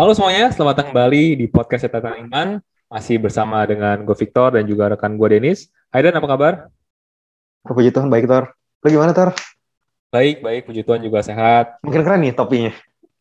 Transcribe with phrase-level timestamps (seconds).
[0.00, 2.56] Halo semuanya, selamat datang kembali di podcast Catatan Iman.
[2.88, 5.68] Masih bersama dengan gue Victor dan juga rekan gue Denis.
[5.92, 6.72] Hai Dan, apa kabar?
[7.68, 8.48] Puji Tuhan, baik Tor.
[8.80, 9.36] Lo gimana Tor?
[10.08, 10.64] Baik, baik.
[10.64, 11.76] Puji Tuhan juga sehat.
[11.84, 12.72] Mungkin keren nih topinya.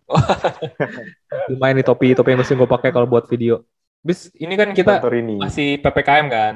[1.52, 3.68] Lumayan nih topi, topi yang mesti gue pakai kalau buat video.
[4.00, 5.36] Bis, ini kan kita ini.
[5.36, 6.54] masih PPKM kan?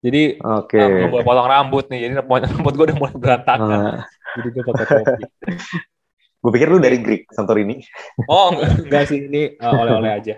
[0.00, 0.80] Jadi Oke.
[0.80, 1.04] okay.
[1.04, 3.68] uh, mulai potong rambut nih, jadi rambut gue udah mulai berantakan.
[3.68, 4.00] Uh.
[4.32, 5.22] Jadi gue pakai topi.
[6.38, 7.82] gue pikir lu dari Greek, Santorini.
[8.30, 10.34] Oh enggak, enggak sih, ini uh, oleh-oleh aja.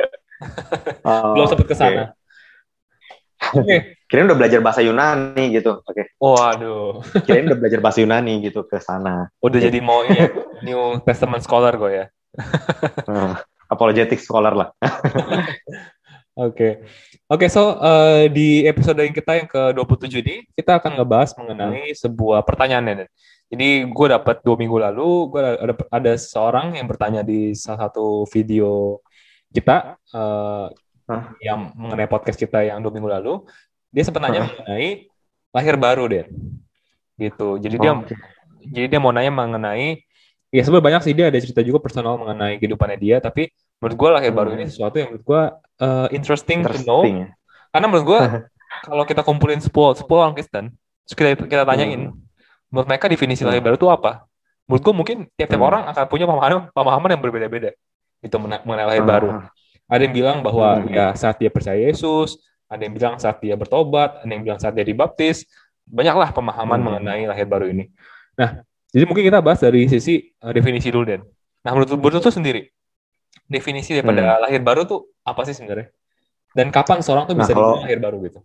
[1.04, 2.16] Oh, Belum sempet ke sana.
[3.40, 4.00] Okay.
[4.09, 5.80] Kirain udah belajar bahasa Yunani gitu.
[5.84, 5.92] Oke.
[5.92, 6.04] Okay.
[6.16, 7.00] Waduh.
[7.24, 9.28] Kirain udah belajar bahasa Yunani gitu ke sana.
[9.40, 9.66] Udah okay.
[9.68, 10.28] jadi mau ya,
[10.64, 12.06] New Testament scholar gue ya.
[13.09, 13.37] uh,
[13.68, 14.68] apologetic scholar lah.
[16.38, 16.87] Oke,
[17.28, 17.37] oke.
[17.37, 21.92] Okay, so uh, di episode yang kita yang ke 27 ini kita akan ngebahas mengenai
[21.92, 23.06] sebuah pertanyaan ya.
[23.50, 28.23] Jadi gue dapat dua minggu lalu, gue ada ada seorang yang bertanya di salah satu
[28.30, 29.02] video
[29.51, 30.70] kita uh,
[31.10, 31.23] huh?
[31.42, 33.42] yang mengenai podcast kita yang dua minggu lalu.
[33.90, 34.54] Dia sempat nanya huh?
[34.54, 35.10] mengenai
[35.51, 36.30] lahir baru deh,
[37.18, 37.59] gitu.
[37.59, 38.16] Jadi oh, dia, okay.
[38.70, 39.98] jadi dia mau nanya mengenai,
[40.54, 43.51] ya sebenarnya banyak sih dia ada cerita juga personal mengenai kehidupannya dia, tapi
[43.82, 45.42] menurut gue lahir baru ini sesuatu yang menurut gue
[45.82, 47.02] uh, interesting, interesting to know.
[47.02, 47.35] Ya?
[47.74, 48.20] Karena menurut gue
[48.87, 50.70] kalau kita kumpulin 10 10 orang Kristen,
[51.02, 52.29] terus kita kita tanyain, hmm
[52.71, 54.24] menurut mereka definisi lahir baru itu apa?
[54.71, 55.71] Menurut gue mungkin tiap-tiap hmm.
[55.74, 57.71] orang akan punya pemahaman pemahaman yang berbeda-beda
[58.23, 59.10] itu mengenai lahir hmm.
[59.10, 59.29] baru.
[59.90, 60.95] Ada yang bilang bahwa hmm.
[60.95, 62.38] ya saat dia percaya Yesus,
[62.71, 65.43] ada yang bilang saat dia bertobat, ada yang bilang saat dia dibaptis.
[65.91, 66.87] Banyaklah pemahaman hmm.
[66.87, 67.91] mengenai lahir baru ini.
[68.38, 68.62] Nah,
[68.94, 71.26] jadi mungkin kita bahas dari sisi uh, definisi dulu Dan.
[71.66, 72.71] Nah, menurut menurut tuh sendiri
[73.50, 74.41] definisi daripada hmm.
[74.47, 75.91] lahir baru tuh apa sih sebenarnya?
[76.54, 78.38] Dan kapan seorang tuh bisa nah, kalau, lahir baru gitu?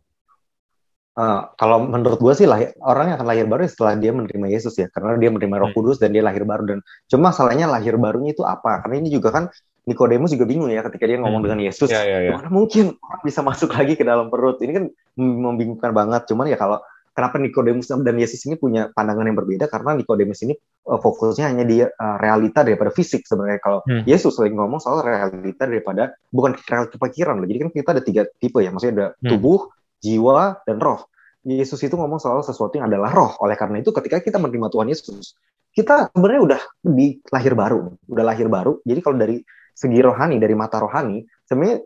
[1.16, 4.76] Uh, kalau menurut gue sih lahir, orang yang akan lahir baru setelah dia menerima Yesus
[4.76, 8.36] ya, karena dia menerima Roh Kudus dan dia lahir baru dan cuma masalahnya lahir barunya
[8.36, 8.84] itu apa?
[8.84, 9.48] Karena ini juga kan
[9.86, 11.48] Nikodemus juga bingung ya ketika dia ngomong hmm.
[11.48, 12.32] dengan Yesus, ya, ya, ya.
[12.36, 14.58] mana mungkin orang bisa masuk lagi ke dalam perut?
[14.60, 16.26] Ini kan membingungkan banget.
[16.26, 16.82] Cuman ya kalau
[17.16, 20.58] kenapa Nikodemus dan Yesus ini punya pandangan yang berbeda karena Nikodemus ini
[20.90, 24.04] uh, fokusnya hanya di uh, realita daripada fisik sebenarnya kalau hmm.
[24.04, 27.48] Yesus lagi ngomong soal realita daripada bukan realita pikiran loh.
[27.48, 29.30] Jadi kan kita ada tiga tipe ya, maksudnya ada hmm.
[29.32, 29.70] tubuh,
[30.06, 31.10] jiwa, dan roh.
[31.46, 33.34] Yesus itu ngomong soal sesuatu yang adalah roh.
[33.42, 35.38] Oleh karena itu ketika kita menerima Tuhan Yesus,
[35.74, 38.82] kita sebenarnya udah di lahir baru, udah lahir baru.
[38.82, 39.38] Jadi kalau dari
[39.76, 41.86] segi rohani, dari mata rohani, sebenarnya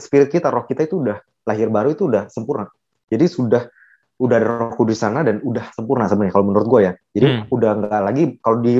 [0.00, 2.70] spirit kita, roh kita itu udah lahir baru itu udah sempurna.
[3.12, 3.68] Jadi sudah
[4.22, 6.92] udah ada roh kudus sana dan udah sempurna sebenarnya kalau menurut gue ya.
[7.10, 7.42] Jadi hmm.
[7.50, 8.72] udah nggak lagi kalau di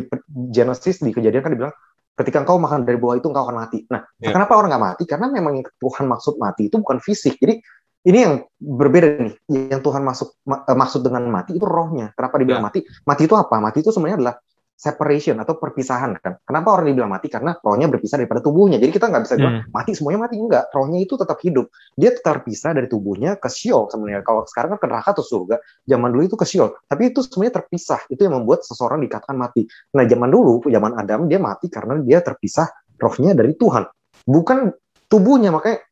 [0.54, 1.74] Genesis di kejadian kan dibilang
[2.14, 3.82] ketika engkau makan dari buah itu engkau akan mati.
[3.90, 4.30] Nah, yeah.
[4.30, 5.02] kenapa orang nggak mati?
[5.08, 7.42] Karena memang yang Tuhan maksud mati itu bukan fisik.
[7.42, 7.58] Jadi
[8.02, 9.34] ini yang berbeda nih
[9.70, 12.10] yang Tuhan masuk ma eh, maksud dengan mati itu rohnya.
[12.18, 12.66] Kenapa dibilang ya.
[12.66, 12.80] mati?
[13.06, 13.56] Mati itu apa?
[13.62, 14.34] Mati itu sebenarnya adalah
[14.74, 16.42] separation atau perpisahan kan?
[16.42, 17.30] Kenapa orang dibilang mati?
[17.30, 18.82] Karena rohnya berpisah daripada tubuhnya.
[18.82, 19.70] Jadi kita nggak bisa bilang hmm.
[19.70, 20.34] mati semuanya mati.
[20.34, 20.74] Enggak.
[20.74, 21.70] Rohnya itu tetap hidup.
[21.94, 24.26] Dia tetap terpisah dari tubuhnya ke Sheol sebenarnya.
[24.26, 25.56] Kalau sekarang kan ke neraka atau surga.
[25.86, 26.74] Zaman dulu itu ke Sheol.
[26.90, 28.00] Tapi itu sebenarnya terpisah.
[28.10, 29.62] Itu yang membuat seseorang dikatakan mati.
[29.94, 32.66] Nah zaman dulu zaman Adam dia mati karena dia terpisah
[32.98, 33.86] rohnya dari Tuhan.
[34.26, 34.74] Bukan
[35.06, 35.54] tubuhnya.
[35.54, 35.91] Makanya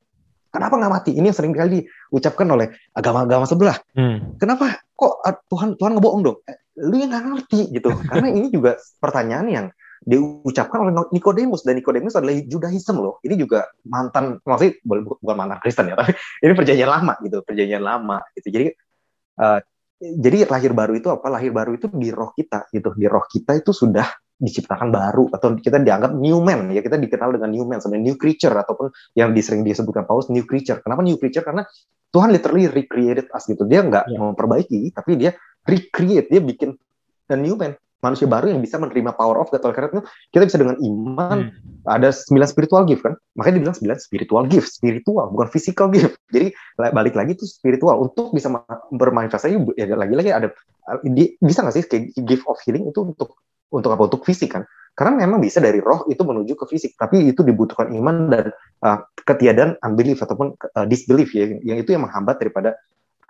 [0.51, 1.11] Kenapa nggak mati?
[1.15, 3.79] Ini yang sering kali diucapkan oleh agama-agama sebelah.
[3.95, 4.35] Hmm.
[4.37, 6.39] Kenapa kok ah, Tuhan Tuhan ngebohong dong?
[6.45, 7.91] Eh, lu yang nggak ngerti gitu.
[8.11, 9.67] Karena ini juga pertanyaan yang
[10.01, 13.23] diucapkan oleh Nikodemus dan Nikodemus adalah Judaism loh.
[13.23, 14.81] Ini juga mantan maksudnya
[15.21, 18.49] bukan mantan Kristen ya, tapi ini perjanjian lama gitu, perjanjian lama gitu.
[18.49, 18.67] Jadi
[19.39, 19.61] uh,
[20.01, 21.29] jadi lahir baru itu apa?
[21.29, 22.97] Lahir baru itu di roh kita gitu.
[22.97, 24.09] Di roh kita itu sudah
[24.41, 28.17] diciptakan baru atau kita dianggap new man ya kita dikenal dengan new man sebenarnya new
[28.17, 30.81] creature ataupun yang disering disebutkan Paulus new creature.
[30.81, 31.45] Kenapa new creature?
[31.45, 31.63] Karena
[32.11, 33.69] Tuhan literally recreated us gitu.
[33.69, 34.19] Dia nggak yeah.
[34.19, 35.37] memperbaiki tapi dia
[35.69, 36.75] recreate dia bikin
[37.31, 37.77] a new man.
[38.01, 39.61] Manusia baru yang bisa menerima power of God.
[39.61, 40.01] Oleh karena itu
[40.33, 41.85] kita bisa dengan iman hmm.
[41.85, 43.13] ada sembilan spiritual gift kan?
[43.37, 46.17] Makanya dibilang sembilan spiritual gift spiritual bukan physical gift.
[46.33, 46.49] Jadi
[46.81, 48.01] balik lagi itu spiritual.
[48.01, 48.49] Untuk bisa
[48.89, 50.49] bermanifestasi ya lagi-lagi ada
[51.45, 53.37] bisa nggak sih kayak gift of healing itu untuk
[53.71, 54.03] untuk apa?
[54.11, 54.63] Untuk fisik kan?
[54.95, 58.53] Karena memang bisa dari roh itu menuju ke fisik, tapi itu dibutuhkan iman dan
[58.85, 62.77] uh, ketiadaan unbelief ataupun uh, disbelief ya, yang itu yang menghambat daripada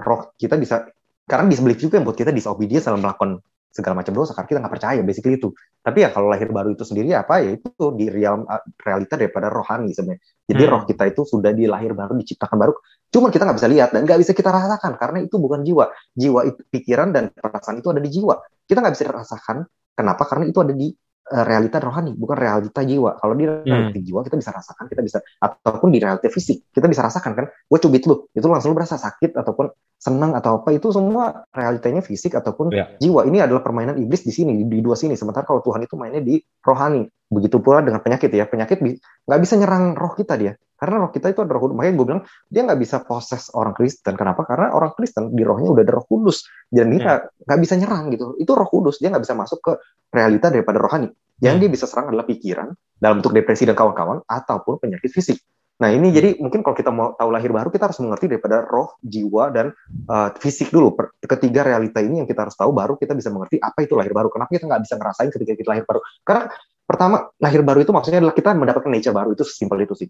[0.01, 0.89] roh kita bisa
[1.29, 3.39] karena disbelief juga yang buat kita disobedience dalam melakukan
[3.71, 5.55] segala macam dosa karena kita nggak percaya basically itu.
[5.79, 9.47] Tapi ya kalau lahir baru itu sendiri apa ya itu di real uh, realita daripada
[9.47, 10.21] rohani sebenarnya.
[10.51, 10.73] Jadi hmm.
[10.75, 12.75] roh kita itu sudah dilahir baru, diciptakan baru.
[13.15, 15.87] Cuma kita nggak bisa lihat dan nggak bisa kita rasakan karena itu bukan jiwa.
[16.19, 18.35] Jiwa itu pikiran dan perasaan itu ada di jiwa.
[18.67, 19.57] Kita nggak bisa rasakan
[19.95, 20.23] Kenapa?
[20.27, 20.89] Karena itu ada di
[21.31, 23.21] uh, realita rohani, bukan realita jiwa.
[23.21, 24.07] Kalau di realita hmm.
[24.07, 27.47] jiwa kita bisa rasakan, kita bisa ataupun di realita fisik kita bisa rasakan kan.
[27.69, 29.67] Gue cubit lu, itu langsung lu berasa sakit ataupun
[30.01, 32.89] senang atau apa itu semua realitanya fisik ataupun yeah.
[32.97, 33.29] jiwa.
[33.29, 35.13] Ini adalah permainan iblis di sini di, dua sini.
[35.13, 37.05] Sementara kalau Tuhan itu mainnya di rohani.
[37.29, 38.49] Begitu pula dengan penyakit ya.
[38.49, 40.57] Penyakit nggak bisa nyerang roh kita dia.
[40.81, 41.77] Karena roh kita itu ada roh kudus.
[41.77, 44.17] Makanya gue bilang dia nggak bisa proses orang Kristen.
[44.17, 44.49] Kenapa?
[44.49, 46.49] Karena orang Kristen di rohnya udah ada roh kudus.
[46.73, 47.45] Dan dia hmm.
[47.45, 48.41] nggak bisa nyerang gitu.
[48.41, 49.05] Itu roh kudus.
[49.05, 49.73] Dia nggak bisa masuk ke
[50.09, 51.13] realita daripada rohani.
[51.45, 51.61] Yang hmm.
[51.61, 55.45] dia bisa serang adalah pikiran dalam bentuk depresi dan kawan-kawan ataupun penyakit fisik.
[55.81, 59.01] Nah ini jadi mungkin kalau kita mau tahu lahir baru kita harus mengerti daripada roh,
[59.01, 59.73] jiwa dan
[60.13, 60.93] uh, fisik dulu.
[61.25, 64.29] Ketiga realita ini yang kita harus tahu baru kita bisa mengerti apa itu lahir baru.
[64.29, 66.05] Kenapa kita nggak bisa ngerasain ketika kita lahir baru?
[66.21, 66.53] Karena
[66.85, 70.09] pertama lahir baru itu maksudnya adalah kita mendapatkan nature baru itu simpel itu sih.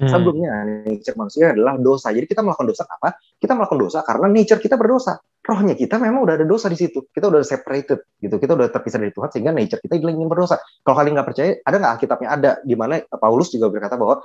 [0.00, 0.08] Hmm.
[0.08, 2.08] Sebelumnya nature manusia adalah dosa.
[2.08, 3.20] Jadi kita melakukan dosa apa?
[3.36, 5.20] Kita melakukan dosa karena nature kita berdosa.
[5.44, 7.04] Rohnya kita memang udah ada dosa di situ.
[7.12, 8.40] Kita udah separated gitu.
[8.40, 10.56] Kita udah terpisah dari Tuhan sehingga nature kita ingin berdosa.
[10.80, 12.28] Kalau kalian nggak percaya, ada nggak Alkitabnya?
[12.32, 12.50] Ada.
[12.64, 14.24] Di mana Paulus juga berkata bahwa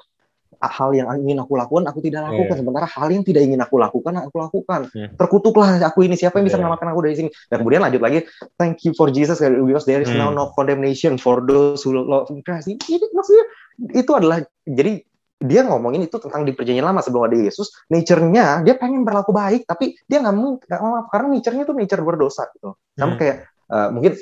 [0.62, 2.62] hal yang ingin aku lakukan aku tidak lakukan yeah.
[2.64, 5.10] sementara hal yang tidak ingin aku lakukan aku lakukan yeah.
[5.16, 6.68] terkutuklah aku ini siapa yang bisa yeah.
[6.68, 8.20] menyelamatkan aku dari sini dan kemudian lanjut lagi
[8.56, 10.20] thank you for Jesus because there is mm.
[10.20, 13.46] now no condemnation for those who love Christ ini maksudnya
[13.92, 15.04] itu adalah jadi
[15.36, 19.68] dia ngomongin itu tentang di perjanjian lama sebelum ada Yesus nature-nya dia pengen berlaku baik
[19.68, 23.20] tapi dia nggak mau mau karena nature-nya itu nature berdosa gitu sama mm.
[23.20, 23.38] kayak
[23.70, 24.16] uh, mungkin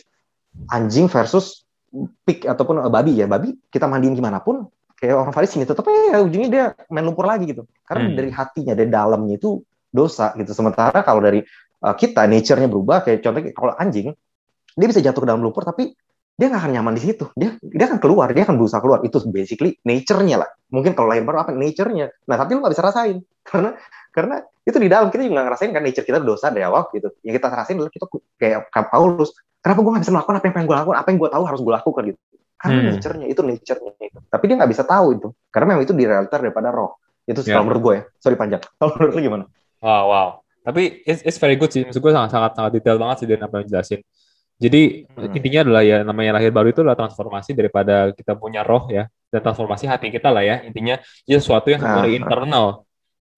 [0.74, 1.64] anjing versus
[2.26, 4.66] pig ataupun uh, babi ya babi kita mandiin gimana pun
[5.04, 7.68] kayak orang Farisi ini tetap ya ujungnya dia main lumpur lagi gitu.
[7.84, 8.16] Karena hmm.
[8.16, 9.60] dari hatinya dari dalamnya itu
[9.92, 10.56] dosa gitu.
[10.56, 11.44] Sementara kalau dari
[11.84, 14.16] uh, kita nature-nya berubah kayak contohnya kalau anjing
[14.80, 15.92] dia bisa jatuh ke dalam lumpur tapi
[16.40, 17.28] dia nggak akan nyaman di situ.
[17.36, 19.04] Dia dia akan keluar dia akan berusaha keluar.
[19.04, 20.50] Itu basically nature-nya lah.
[20.72, 22.08] Mungkin kalau lahir baru apa nature-nya.
[22.24, 23.20] Nah tapi lu nggak bisa rasain.
[23.52, 23.76] Karena
[24.16, 27.12] karena itu di dalam kita juga ngerasain kan nature kita dosa dari awal gitu.
[27.28, 28.06] Yang kita rasain adalah kita
[28.40, 30.98] kayak Paulus kenapa gue nggak bisa melakukan apa yang pengen gue lakukan?
[31.04, 32.04] Apa yang gue tahu harus gue lakukan?
[32.08, 32.20] gitu
[32.64, 32.90] karena hmm.
[32.96, 34.20] nature-nya itu nature-nya itu.
[34.32, 35.28] Tapi dia nggak bisa tahu itu.
[35.52, 36.96] Karena memang itu di realita daripada roh.
[37.28, 37.60] Itu yeah.
[37.60, 38.04] kalau menurut gue ya.
[38.24, 38.64] Sorry panjang.
[38.80, 39.46] Kalau menurut lu gimana?
[39.84, 40.28] Wow, wow.
[40.64, 41.84] Tapi it's, it's very good sih.
[41.84, 44.00] Maksud gue sangat, sangat, sangat detail banget sih dan apa yang jelasin.
[44.64, 45.36] Jadi hmm.
[45.36, 49.44] intinya adalah ya namanya lahir baru itu adalah transformasi daripada kita punya roh ya dan
[49.44, 50.64] transformasi hati kita lah ya.
[50.64, 50.96] Intinya
[51.28, 52.88] itu sesuatu yang nah, dari internal.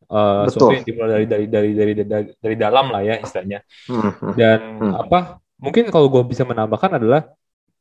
[0.05, 3.65] Uh, sesuatu yang dimulai dari dari dari dari dari, dari dalam lah ya istilahnya.
[3.89, 4.13] Hmm.
[4.13, 4.33] hmm.
[4.37, 4.93] Dan hmm.
[5.01, 5.41] apa?
[5.57, 7.25] Mungkin kalau gue bisa menambahkan adalah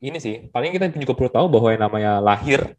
[0.02, 2.75] ini sih paling kita juga perlu tahu bahwa yang namanya lahir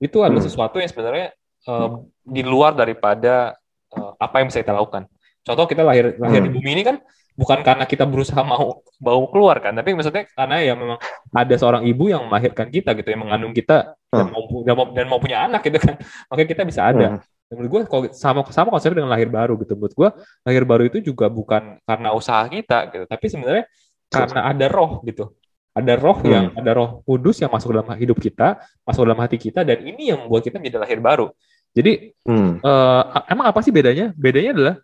[0.00, 0.48] itu adalah hmm.
[0.48, 1.26] sesuatu yang sebenarnya
[1.68, 3.52] uh, di luar daripada
[3.92, 5.04] uh, apa yang bisa kita lakukan.
[5.44, 6.46] Contoh kita lahir lahir hmm.
[6.48, 6.96] di bumi ini kan
[7.36, 10.98] bukan karena kita berusaha mau mau keluar kan, tapi maksudnya karena ya memang
[11.32, 14.32] ada seorang ibu yang melahirkan kita gitu, yang mengandung kita dan hmm.
[14.32, 15.96] mau dan mau, dan mau punya anak gitu kan,
[16.32, 17.06] makanya kita bisa ada.
[17.16, 17.18] Hmm.
[17.48, 19.72] Dan menurut gue kalau sama sama konsepnya dengan lahir baru gitu.
[19.76, 20.08] Menurut gue
[20.46, 23.64] lahir baru itu juga bukan karena usaha kita gitu, tapi sebenarnya
[24.10, 25.32] karena ada roh gitu
[25.80, 26.30] ada roh hmm.
[26.30, 30.12] yang ada roh kudus yang masuk dalam hidup kita, masuk dalam hati kita dan ini
[30.12, 31.26] yang membuat kita menjadi lahir baru.
[31.72, 32.60] Jadi hmm.
[32.60, 34.12] uh, emang apa sih bedanya?
[34.14, 34.74] Bedanya adalah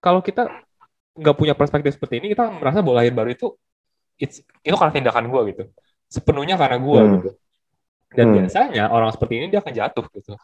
[0.00, 0.46] kalau kita
[1.16, 3.56] nggak punya perspektif seperti ini, kita merasa bahwa lahir baru itu
[4.20, 5.62] it's, itu karena tindakan gue gitu,
[6.12, 7.12] sepenuhnya karena gue hmm.
[7.20, 7.30] gitu.
[8.14, 8.34] Dan hmm.
[8.38, 10.38] biasanya orang seperti ini dia akan jatuh gitu,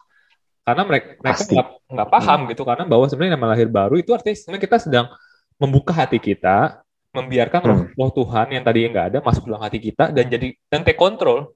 [0.67, 2.49] karena mereka mereka nggak nggak paham hmm.
[2.51, 5.05] gitu karena bahwa sebenarnya nama lahir baru itu artinya sebenarnya kita sedang
[5.55, 6.82] membuka hati kita
[7.13, 7.93] membiarkan roh, hmm.
[7.93, 11.53] roh Tuhan yang tadi nggak ada masuk dalam hati kita dan jadi dan take control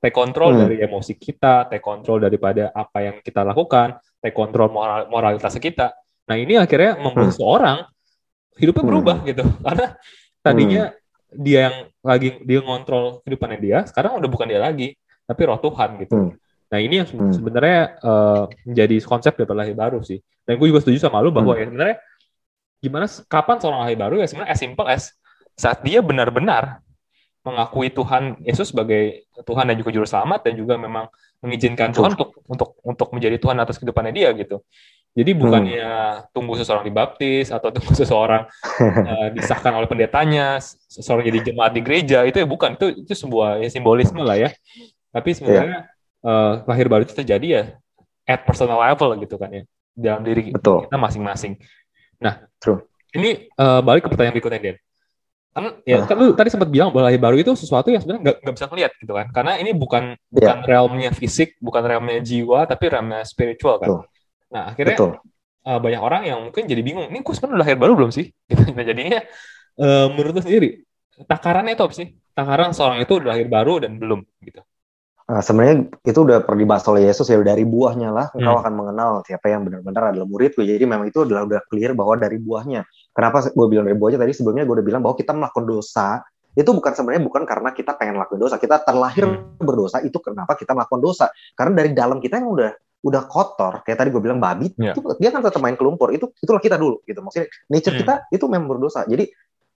[0.00, 0.60] take control hmm.
[0.64, 5.92] dari emosi kita take control daripada apa yang kita lakukan take control moral, moralitas kita
[6.24, 7.36] nah ini akhirnya membuat hmm.
[7.36, 7.78] seorang
[8.56, 8.90] hidupnya hmm.
[8.90, 9.86] berubah gitu karena
[10.40, 11.36] tadinya hmm.
[11.36, 14.96] dia yang lagi dia ngontrol kehidupannya dia sekarang udah bukan dia lagi
[15.28, 16.32] tapi roh Tuhan gitu hmm.
[16.72, 17.32] nah ini yang hmm.
[17.36, 20.16] sebenarnya uh, menjadi konsep dari lahir baru sih
[20.48, 21.60] dan gue juga setuju sama lu bahwa hmm.
[21.60, 21.96] ya sebenarnya
[22.84, 25.16] gimana kapan seorang lahir baru ya sebenarnya as simple as
[25.56, 26.84] saat dia benar-benar
[27.44, 31.08] mengakui Tuhan Yesus sebagai Tuhan dan juga juru selamat dan juga memang
[31.44, 34.64] mengizinkan Tuhan untuk untuk untuk menjadi Tuhan atas kehidupannya dia gitu.
[35.14, 36.34] Jadi bukannya hmm.
[36.34, 38.48] tunggu seseorang dibaptis atau tunggu seseorang
[38.80, 43.60] uh, disahkan oleh pendetanya, seseorang jadi jemaat di gereja itu ya bukan itu itu sebuah
[43.60, 44.50] ya, simbolisme lah ya.
[45.12, 45.86] Tapi sebenarnya
[46.24, 46.26] yeah.
[46.26, 47.62] uh, lahir baru itu terjadi ya
[48.24, 49.62] at personal level gitu kan ya
[49.94, 50.88] dalam diri Betul.
[50.88, 51.60] kita masing-masing.
[52.20, 52.84] Nah, True.
[53.16, 54.76] ini uh, balik ke pertanyaan berikutnya, Den.
[55.54, 56.06] Kan, ya, nah.
[56.10, 58.92] kan lu tadi sempat bilang bahwa lahir baru itu sesuatu yang sebenarnya nggak bisa ngeliat
[58.98, 59.26] gitu kan.
[59.30, 60.34] Karena ini bukan yeah.
[60.34, 63.86] bukan realmnya fisik, bukan realmnya jiwa, tapi realmnya spiritual kan.
[63.86, 64.02] Betul.
[64.50, 65.12] Nah, akhirnya Betul.
[65.64, 68.34] Uh, banyak orang yang mungkin jadi bingung, ini gue sebenarnya lahir baru belum sih?
[68.50, 68.62] Gitu.
[68.74, 69.22] Nah, jadinya
[69.78, 70.68] uh, menurut lu sendiri,
[71.22, 72.08] takarannya itu apa sih?
[72.34, 74.58] Takaran seorang itu udah lahir baru dan belum gitu.
[75.24, 78.44] Nah, sebenarnya itu udah pernah dibahas oleh Yesus ya dari buahnya lah hmm.
[78.44, 80.60] engkau akan mengenal siapa yang benar-benar adalah muridku.
[80.60, 82.84] Jadi memang itu adalah udah clear bahwa dari buahnya.
[83.16, 86.20] Kenapa gue bilang dari buahnya tadi sebelumnya gue udah bilang bahwa kita melakukan dosa
[86.54, 89.58] itu bukan sebenarnya bukan karena kita pengen melakukan dosa kita terlahir hmm.
[89.58, 91.26] berdosa itu kenapa kita melakukan dosa
[91.58, 92.70] karena dari dalam kita yang udah
[93.04, 94.96] udah kotor kayak tadi gue bilang babi yeah.
[94.96, 98.00] itu dia kan tetap main ke lumpur itu itulah kita dulu gitu maksudnya nature hmm.
[98.00, 99.28] kita itu memang berdosa jadi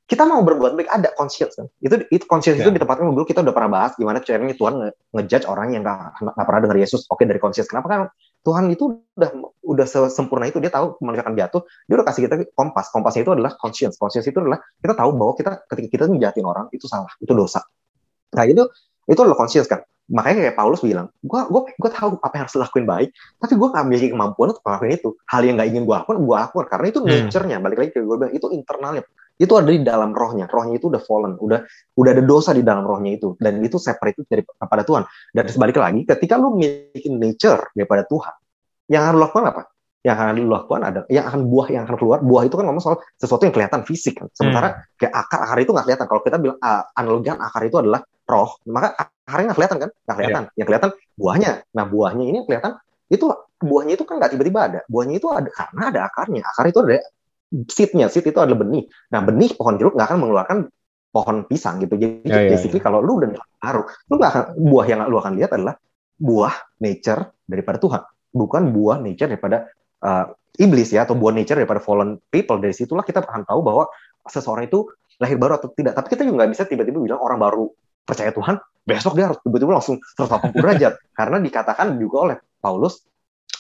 [0.09, 1.69] kita mau berbuat baik ada conscience kan.
[1.85, 2.65] Itu itu conscience yeah.
[2.65, 5.85] itu di tempatnya dulu kita udah pernah bahas gimana caranya Tuhan nge ngejudge orang yang
[5.85, 7.05] gak, gak pernah dengar Yesus.
[7.12, 7.69] Oke dari conscience.
[7.69, 7.87] Kenapa?
[7.93, 8.00] Kan
[8.41, 12.35] Tuhan itu udah udah sempurna itu dia tahu manusia akan jatuh dia udah kasih kita
[12.57, 12.88] kompas.
[12.88, 14.00] Kompasnya itu adalah conscience.
[14.00, 17.61] Conscience itu adalah kita tahu bahwa kita ketika kita ngejahatin orang itu salah itu dosa.
[18.33, 18.65] Nah itu
[19.05, 19.85] itu adalah conscience kan.
[20.09, 23.12] Makanya kayak Paulus bilang gue gue gue tahu apa yang harus lakuin baik
[23.45, 25.09] tapi gue gak memiliki kemampuan untuk melakukan itu.
[25.29, 26.67] Hal yang gak ingin gue lakukan gue lakukan.
[26.73, 27.09] Karena itu hmm.
[27.12, 27.57] nature-nya.
[27.61, 29.05] Balik lagi ke gue bilang itu internalnya
[29.38, 30.50] itu ada di dalam rohnya.
[30.50, 31.38] Rohnya itu udah fallen.
[31.38, 31.62] Udah
[31.95, 33.38] udah ada dosa di dalam rohnya itu.
[33.38, 35.07] Dan itu separate dari kepada Tuhan.
[35.30, 38.35] Dan sebaliknya lagi ketika lu memiliki nature daripada Tuhan
[38.90, 39.62] yang harus lakukan apa?
[40.02, 42.18] Yang akan lu lakukan ada yang akan buah yang akan keluar.
[42.18, 44.26] Buah itu kan ngomong soal sesuatu yang kelihatan fisik kan.
[44.35, 44.99] Sementara hmm.
[44.99, 46.07] kayak akar akar itu nggak kelihatan.
[46.11, 49.90] Kalau kita bilang uh, analogian akar itu adalah roh maka akarnya nggak kelihatan kan?
[49.95, 50.42] Nggak kelihatan.
[50.42, 50.57] Yeah.
[50.59, 51.50] yang kelihatan buahnya.
[51.78, 52.73] Nah buahnya ini kelihatan
[53.09, 53.26] itu
[53.62, 54.80] buahnya itu kan nggak tiba-tiba ada.
[54.90, 56.42] Buahnya itu ada karena ada akarnya.
[56.42, 56.99] Akar itu ada
[57.69, 58.85] seednya seed itu adalah benih.
[59.12, 60.59] Nah benih pohon jeruk nggak akan mengeluarkan
[61.09, 61.97] pohon pisang gitu.
[61.97, 62.87] Jadi yeah, yeah, basically yeah.
[62.87, 63.28] kalau lu udah
[63.59, 65.75] baru lu nggak akan buah yang lu akan lihat adalah
[66.21, 68.02] buah nature daripada Tuhan.
[68.28, 69.67] Bukan buah nature daripada
[70.05, 72.61] uh, iblis ya atau buah nature daripada fallen people.
[72.61, 73.88] Dari situlah kita akan tahu bahwa
[74.28, 74.85] seseorang itu
[75.19, 75.97] lahir baru atau tidak.
[75.97, 77.64] Tapi kita juga nggak bisa tiba-tiba bilang orang baru
[78.05, 78.57] percaya Tuhan
[78.88, 80.93] besok dia harus tiba-tiba langsung 180 derajat.
[81.19, 83.05] Karena dikatakan juga oleh Paulus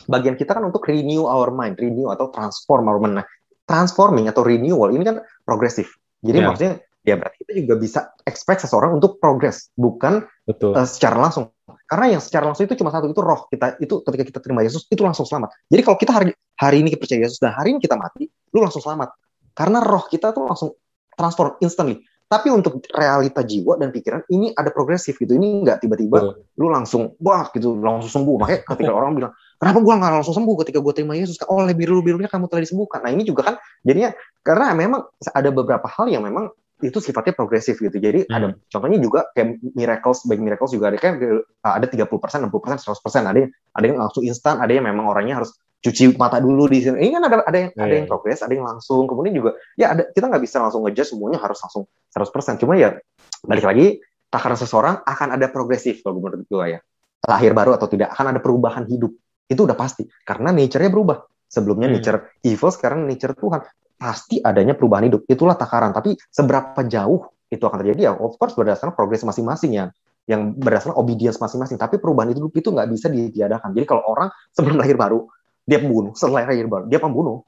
[0.08, 3.20] bagian kita kan untuk renew our mind renew atau transform our mind.
[3.20, 3.26] Nah,
[3.68, 5.92] transforming atau renewal ini kan progresif.
[6.24, 6.46] Jadi yeah.
[6.48, 6.72] maksudnya
[7.06, 10.72] ya berarti kita juga bisa expect seseorang untuk progress bukan Betul.
[10.74, 11.52] Uh, secara langsung.
[11.88, 14.88] Karena yang secara langsung itu cuma satu itu roh kita itu ketika kita terima Yesus
[14.88, 15.52] itu langsung selamat.
[15.68, 18.80] Jadi kalau kita hari hari ini percaya Yesus dan hari ini kita mati lu langsung
[18.80, 19.12] selamat.
[19.52, 20.70] Karena roh kita tuh langsung
[21.16, 22.00] transform instantly.
[22.28, 25.32] Tapi untuk realita jiwa dan pikiran ini ada progresif gitu.
[25.32, 28.36] Ini nggak tiba-tiba lu langsung wah gitu langsung sembuh.
[28.44, 32.00] Makanya ketika orang bilang kenapa gua nggak langsung sembuh ketika gua terima Yesus oleh biru
[32.00, 35.00] birunya kamu telah disembuhkan nah ini juga kan jadinya karena memang
[35.34, 36.48] ada beberapa hal yang memang
[36.78, 37.98] itu sifatnya progresif gitu.
[37.98, 38.34] Jadi hmm.
[38.34, 41.18] ada contohnya juga kayak miracles, baik miracles juga ada kan
[41.58, 43.26] ada 30%, 60%, 100%.
[43.26, 46.86] Ada yang ada yang langsung instan, ada yang memang orangnya harus cuci mata dulu di
[46.86, 47.10] sini.
[47.10, 47.82] Ini kan ada ada yang yeah.
[47.82, 48.10] ada yang iya.
[48.10, 49.10] progres, ada yang langsung.
[49.10, 51.84] Kemudian juga ya ada kita nggak bisa langsung ngejudge semuanya harus langsung
[52.14, 52.62] 100%.
[52.62, 52.94] Cuma ya
[53.42, 53.86] balik lagi
[54.30, 56.80] takaran seseorang akan ada progresif kalau menurut gue ya.
[57.26, 59.10] Lahir baru atau tidak akan ada perubahan hidup.
[59.48, 61.18] Itu udah pasti karena nature-nya berubah.
[61.48, 61.94] Sebelumnya hmm.
[61.96, 63.64] nature evil, sekarang nature Tuhan
[63.96, 65.24] pasti adanya perubahan hidup.
[65.24, 65.96] Itulah takaran.
[65.96, 69.88] Tapi seberapa jauh itu akan terjadi ya, of course berdasarkan progres masing-masing ya
[70.28, 71.80] yang berdasarkan obedience masing-masing.
[71.80, 73.72] Tapi perubahan hidup itu nggak bisa ditiadakan.
[73.72, 75.26] Jadi kalau orang sebelum lahir baru
[75.64, 77.44] dia pembunuh, setelah lahir baru dia pembunuh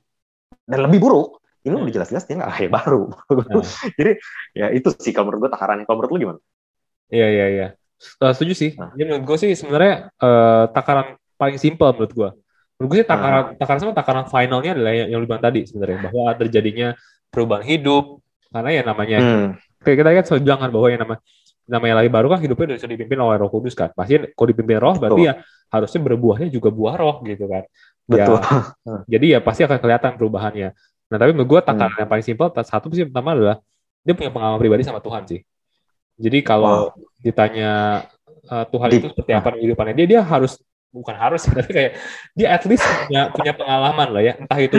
[0.64, 3.02] dan lebih buruk, ini udah jelas-jelas dia nggak lahir baru.
[3.28, 3.64] Hmm.
[4.00, 4.12] Jadi
[4.56, 5.84] ya itu sih kalau menurut gue takarannya.
[5.84, 6.40] Kalau menurut lu gimana?
[7.12, 7.66] Iya iya iya.
[8.00, 8.70] Setuju sih.
[8.80, 8.96] Nah.
[8.96, 12.30] Jadi menurut gue sih sebenarnya uh, takaran paling simpel menurut gue
[12.76, 13.46] menurut gue sih takaran uh.
[13.56, 16.88] takaran sama takaran finalnya adalah yang, yang lu bilang tadi sebenarnya bahwa terjadinya
[17.32, 18.20] perubahan hidup
[18.52, 19.48] karena ya namanya hmm.
[19.80, 21.16] kayak kita kan selalu bilang kan bahwa yang nama
[21.70, 24.98] namanya lagi baru kan hidupnya sudah dipimpin oleh Roh Kudus kan pasti kalau dipimpin Roh
[24.98, 25.34] berarti ya
[25.70, 27.62] harusnya berbuahnya juga buah Roh gitu kan
[28.10, 28.38] ya, Betul.
[28.42, 28.58] Ya,
[29.16, 30.74] jadi ya pasti akan kelihatan perubahannya
[31.10, 32.00] nah tapi menurut gue takaran hmm.
[32.02, 33.56] yang paling simpel satu sih pertama adalah
[34.02, 35.40] dia punya pengalaman pribadi sama Tuhan sih
[36.20, 37.22] jadi kalau wow.
[37.22, 38.02] ditanya
[38.50, 38.98] uh, Tuhan Deep.
[38.98, 40.58] itu seperti apa kehidupannya dia dia harus
[40.90, 41.92] bukan harus tapi kayak
[42.34, 44.78] dia at least punya punya pengalaman lah ya entah itu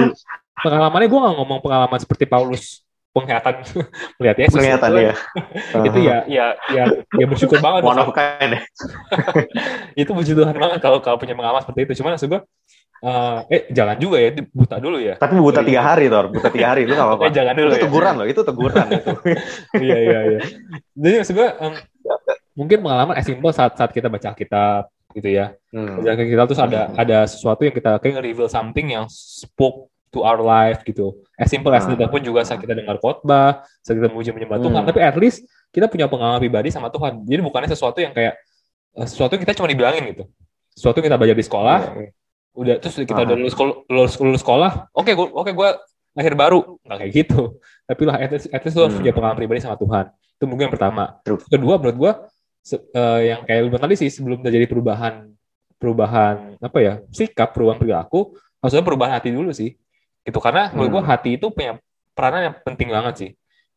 [0.59, 3.63] pengalamannya gue nggak ngomong pengalaman seperti Paulus penglihatan
[4.19, 5.13] melihat Yesus penglihatan ya
[5.87, 6.83] itu ya ya ya
[7.19, 8.59] ya bersyukur banget one of kind
[9.99, 12.41] itu puji Tuhan banget kalau kalau punya pengalaman seperti itu cuman maksud gue
[13.01, 15.17] Uh, eh jangan juga ya buta dulu ya.
[15.17, 17.23] Tapi buta tiga hari Tor, buta tiga hari itu nggak apa-apa.
[17.25, 17.73] Eh, jangan dulu.
[17.73, 17.83] Itu ya.
[17.89, 19.09] teguran loh, itu teguran itu.
[19.81, 20.39] iya iya iya.
[20.93, 21.73] Jadi maksud gue um,
[22.53, 25.55] mungkin pengalaman as simple saat saat kita baca kitab gitu ya.
[25.71, 26.03] Hmm.
[26.03, 26.95] Dan kita terus ada hmm.
[26.97, 31.15] ada sesuatu yang kita kayak reveal something yang spoke to our life gitu.
[31.39, 31.95] As simple as hmm.
[31.95, 34.67] itu pun juga saat kita dengar khotbah, saat kita memuji menyembah hmm.
[34.67, 37.23] Tuhan, tapi at least kita punya pengalaman pribadi sama Tuhan.
[37.23, 38.35] Jadi bukannya sesuatu yang kayak
[38.99, 40.23] eh, sesuatu yang kita cuma dibilangin gitu.
[40.75, 41.79] Sesuatu yang kita belajar di sekolah.
[41.97, 42.11] Iya.
[42.51, 43.55] udah terus kita udah lulus,
[43.87, 45.69] lulus, lulus sekolah, oke okay, oke okay, gue
[46.11, 47.41] lahir baru, nggak kayak gitu.
[47.87, 48.99] Tapi lah at least, at least lo hmm.
[48.99, 50.11] punya pengalaman pribadi sama Tuhan.
[50.35, 51.15] Itu mungkin yang pertama.
[51.23, 51.39] True.
[51.39, 52.11] Kedua menurut gue
[52.69, 55.29] uh, yang kayak lu tadi sih sebelum terjadi perubahan
[55.81, 59.73] perubahan apa ya sikap perubahan perilaku maksudnya perubahan hati dulu sih
[60.21, 60.77] gitu karena hmm.
[60.77, 61.81] menurut gua hati itu punya
[62.13, 63.29] peranan yang penting banget sih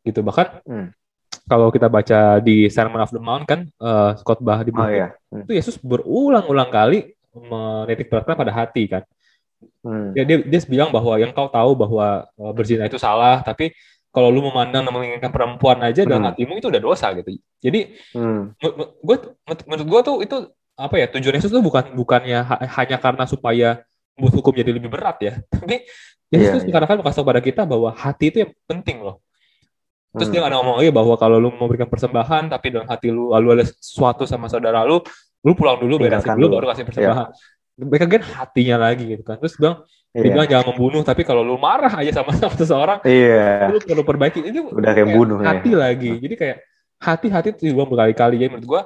[0.05, 0.93] gitu bahkan hmm.
[1.49, 5.17] kalau kita baca di Sermon of the Mount kan uh, khotbah di oh, iya.
[5.33, 5.49] hmm.
[5.49, 9.03] itu Yesus berulang-ulang kali menitik beratkan pada hati kan
[9.81, 10.13] hmm.
[10.13, 13.73] dia, dia dia bilang bahwa yang kau tahu bahwa uh, berzina itu salah tapi
[14.15, 16.31] kalau lu memandang dan menginginkan perempuan aja dalam Hmm.
[16.31, 17.35] hatimu itu udah dosa gitu.
[17.59, 17.81] Jadi
[18.15, 18.55] Hmm.
[19.03, 19.17] gue
[19.67, 20.37] menurut gue tuh itu
[20.75, 23.83] apa ya tujuan Yesus tuh bukan bukannya ha- hanya karena supaya
[24.15, 25.83] membuat hukum jadi lebih berat ya, tapi
[26.31, 26.67] Yesus Iya, tuh iya.
[26.71, 29.19] sekarang kan kasih tahu pada kita bahwa hati itu yang penting loh.
[30.15, 30.35] Terus Hmm.
[30.39, 33.65] dia ada ngomong lagi bahwa kalau lu memberikan persembahan tapi dalam hati lu lalu ada
[33.67, 35.03] sesuatu sama saudara lu,
[35.43, 36.55] lu pulang dulu beresin dulu dulu.
[36.63, 37.27] baru kasih persembahan.
[37.75, 39.35] Mereka kan hatinya lagi gitu kan.
[39.43, 39.83] Terus bilang,
[40.15, 40.47] dia Iya.
[40.47, 43.67] jangan membunuh tapi kalau lu marah aja sama, sama seseorang, Iya.
[43.75, 44.41] lu perlu perbaiki.
[44.47, 45.59] Itu Udah kayak bunuh ya.
[45.59, 46.13] hati lagi.
[46.23, 46.57] Jadi kayak
[47.03, 48.39] hati-hati itu juga berkali-kali.
[48.39, 48.83] Jadi menurut gua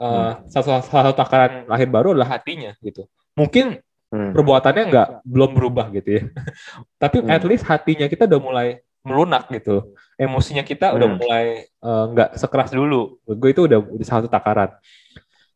[0.00, 3.04] eh, salah, salah satu takaran lahir baru adalah hatinya gitu.
[3.36, 4.34] Mungkin Hmm.
[4.34, 6.22] perbuatannya nggak belum berubah gitu ya.
[7.02, 7.30] Tapi Hmm.
[7.30, 8.68] at least hatinya kita udah mulai
[9.02, 9.94] melunak gitu.
[10.16, 11.18] Emosinya kita udah Hmm.
[11.20, 13.18] mulai eh, nggak sekeras dulu.
[13.26, 14.70] Gue itu udah, udah salah satu takaran.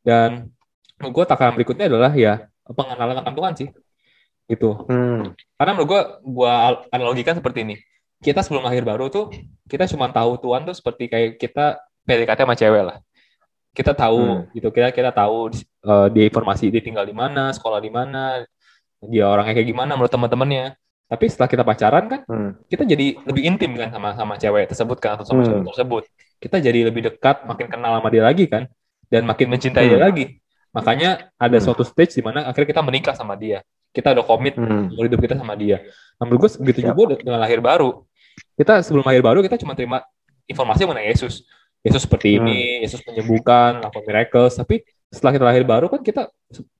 [0.04, 0.52] Dan
[1.00, 3.68] gue takaran berikutnya adalah ya pengenalan akan Tuhan sih.
[4.44, 4.70] Gitu.
[4.88, 5.32] Hmm.
[5.56, 6.52] Karena menurut gue, gue
[6.92, 7.76] analogikan seperti ini.
[8.20, 9.32] Kita sebelum lahir baru tuh,
[9.68, 12.96] kita cuma tahu Tuhan tuh seperti kayak kita PDKT sama cewek lah.
[13.74, 14.54] Kita tahu Hmm.
[14.54, 15.50] gitu, kita kita tahu
[15.84, 18.44] eh, dia informasi dia tinggal di mana, sekolah di mana,
[19.04, 20.76] dia orangnya kayak gimana menurut teman-temannya.
[21.04, 22.50] Tapi setelah kita pacaran kan, Hmm.
[22.64, 25.60] kita jadi lebih intim kan sama sama cewek tersebut kan atau sama Hmm.
[25.60, 26.02] cowok tersebut.
[26.40, 28.68] Kita jadi lebih dekat, makin kenal sama dia lagi kan,
[29.12, 30.06] dan makin mencintai dia Hmm.
[30.08, 30.24] lagi.
[30.72, 31.64] Makanya ada Hmm.
[31.68, 33.60] suatu stage di mana akhirnya kita menikah sama dia.
[33.94, 34.90] Kita udah komit Hmm.
[34.90, 35.86] hidup kita sama dia.
[36.18, 36.98] Nah, menurut gue begitu Siap.
[36.98, 38.02] juga dengan lahir baru.
[38.58, 40.02] Kita sebelum lahir baru kita cuma terima
[40.50, 41.46] informasi mengenai Yesus.
[41.86, 42.48] Yesus seperti Hmm.
[42.50, 44.58] ini, Yesus menyembuhkan, melakukan miracles.
[44.58, 44.82] Tapi
[45.14, 46.26] setelah kita lahir baru kan kita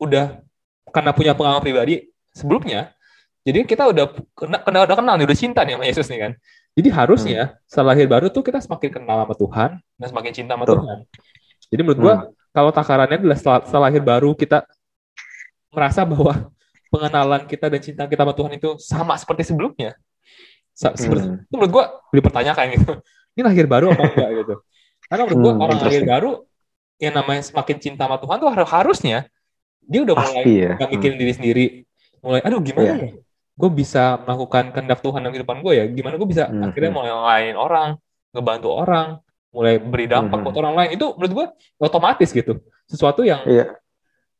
[0.03, 0.43] udah
[0.91, 2.91] karena punya pengalaman pribadi sebelumnya.
[3.45, 6.33] Jadi kita udah kena, kena udah kenal nih, udah cinta nih sama Yesus nih kan.
[6.75, 7.41] Jadi harusnya
[7.71, 10.83] setelah lahir baru tuh kita semakin kenal sama Tuhan dan semakin cinta sama Betul.
[10.83, 10.99] Tuhan.
[11.71, 12.15] Jadi menurut gua
[12.51, 14.65] kalau takarannya adalah setelah, setelah lahir baru kita
[15.71, 16.49] merasa bahwa
[16.95, 19.99] pengenalan kita dan cinta kita sama Tuhan itu sama seperti sebelumnya.
[20.71, 21.43] Sa- seperti, Hmm.
[21.43, 22.91] Itu menurut gua dipertanyakan gitu.
[23.35, 24.55] Ini lahir baru apa enggak gitu.
[25.11, 26.31] Karena menurut gua Hmm, orang lahir baru
[26.99, 29.27] yang namanya semakin cinta sama Tuhan tuh har- harusnya
[29.83, 30.71] dia udah mulai Pasti ya.
[30.79, 31.67] nggak mikirin diri sendiri.
[32.23, 32.95] Mulai aduh gimana Iya.
[32.97, 33.11] ya?
[33.55, 35.85] Gue bisa melakukan kehendak Tuhan dalam kehidupan gue ya.
[35.87, 36.99] Gimana gue bisa Hmm, akhirnya hmm.
[36.99, 37.89] mulai lain orang,
[38.31, 39.09] ngebantu orang,
[39.51, 40.91] mulai beri dampak Hmm, buat orang lain.
[40.95, 41.47] Itu menurut gue
[41.79, 42.59] otomatis gitu.
[42.87, 43.79] Sesuatu yang Iya.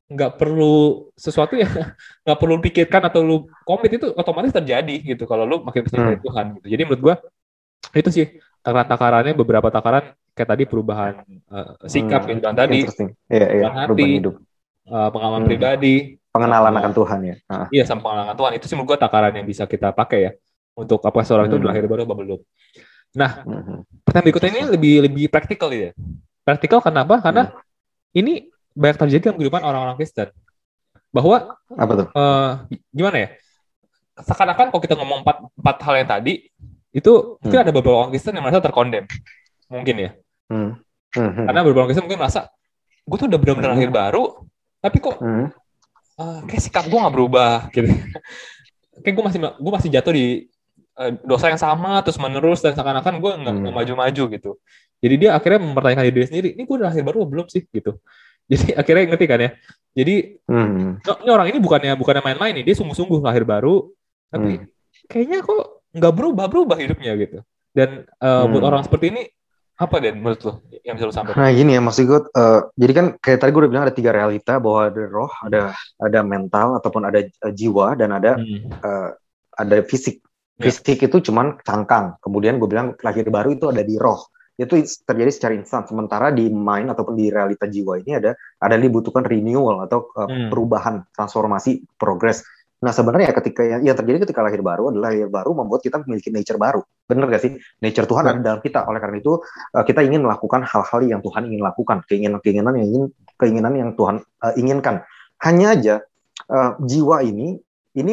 [0.05, 1.69] Nggak perlu sesuatu yang
[2.25, 6.25] nggak perlu pikirkan atau lu komit itu otomatis terjadi gitu kalau lu makin mencintai Hmm.
[6.25, 6.67] Tuhan gitu.
[6.77, 7.15] Jadi menurut gua
[7.95, 8.27] itu sih
[8.61, 13.11] takaran-takarannya beberapa takaran kayak tadi perubahan eh, sikap Hmm, yang bilang tadi, Interesting.
[13.29, 13.65] Iya, iya.
[13.65, 14.19] Perubahan Perubahan hati.
[14.21, 14.35] hidup.
[14.85, 15.49] eh, pengalaman Hmm.
[15.51, 15.95] pribadi,
[16.35, 17.37] Pengenalan akan Tuhan ya.
[17.47, 17.67] Ah.
[17.71, 20.31] iya sama pengalaman Tuhan itu sih menurut gua takaran yang bisa kita pakai ya
[20.75, 21.63] untuk apa seorang itu Hmm.
[21.63, 22.41] udah lahir baru apa belum.
[23.15, 23.79] Nah, Mhm.
[24.03, 25.95] pertanyaan berikutnya ini lebih lebih praktikal ya.
[26.43, 27.23] Praktikal kenapa?
[27.23, 27.63] Karena Hmm.
[28.13, 30.29] ini banyak terjadi dalam kehidupan orang-orang Kristen.
[31.09, 32.07] Bahwa Apa tuh?
[32.11, 32.51] eh
[32.91, 33.29] gimana ya?
[34.15, 36.35] Seakan-akan kalau kita ngomong empat, empat hal yang tadi,
[36.91, 37.67] itu mungkin Hmm.
[37.67, 39.05] ada beberapa orang Kristen yang merasa terkondem.
[39.67, 40.11] Mungkin ya.
[40.47, 40.79] Hmm.
[41.15, 41.45] Mhm.
[41.47, 42.51] Karena beberapa orang Kristen mungkin merasa,
[43.03, 43.79] gue tuh udah benar-benar Hmm.
[43.79, 44.25] lahir baru,
[44.79, 45.51] tapi kok Hmm.
[46.15, 47.87] eh, kayak sikap gue gak berubah gitu.
[49.03, 50.27] kayak gue masih gue masih jatuh di
[50.95, 53.63] eh, dosa yang sama terus menerus dan seakan-akan gue nggak Hmm.
[53.67, 54.51] nggak maju-maju gitu.
[55.03, 57.99] Jadi dia akhirnya mempertanyakan diri sendiri, ini gue udah lahir baru belum sih gitu.
[58.51, 59.51] Jadi akhirnya ngerti kan ya.
[59.95, 60.99] Jadi Hmm.
[61.01, 63.89] Ini orang ini bukannya bukannya main-main nih, dia sungguh-sungguh lahir baru,
[64.29, 64.67] tapi Hmm.
[65.09, 65.63] kayaknya kok
[65.95, 67.39] nggak berubah-berubah hidupnya gitu.
[67.73, 68.71] Dan eh, buat Hmm.
[68.71, 69.23] orang seperti ini
[69.75, 70.53] apa dan menurut lo
[70.87, 71.39] yang bisa lo sampaikan?
[71.43, 74.11] Nah gini ya maksud gue, eh, jadi kan kayak tadi gue udah bilang ada tiga
[74.15, 75.61] realita bahwa ada roh, ada
[75.99, 78.71] ada mental ataupun ada eh, jiwa dan ada Hmm.
[78.71, 79.09] eh,
[79.55, 80.19] ada fisik.
[80.59, 80.71] Ya.
[80.71, 82.15] Fisik itu cuman cangkang.
[82.23, 84.23] Kemudian gue bilang lahir baru itu ada di roh.
[84.55, 85.83] Itu terjadi secara instan.
[85.85, 90.29] Sementara di mind ataupun di realita jiwa ini ada ada yang dibutuhkan renewal atau eh,
[90.31, 90.49] Hmm.
[90.51, 92.47] perubahan, transformasi, progres.
[92.85, 96.29] Nah sebenarnya ketika yang, yang terjadi ketika lahir baru adalah lahir baru membuat kita memiliki
[96.29, 96.85] nature baru.
[97.09, 97.57] Bener gak sih?
[97.81, 98.31] Nature Tuhan Ya.
[98.37, 98.85] ada dalam kita.
[98.85, 99.41] Oleh karena itu
[99.75, 103.05] eh, kita ingin melakukan hal-hal yang Tuhan ingin lakukan, keinginan-keinginan yang ingin
[103.41, 105.01] keinginan yang Tuhan eh, inginkan.
[105.43, 105.95] Hanya aja
[106.47, 107.57] eh, jiwa ini
[107.97, 108.13] ini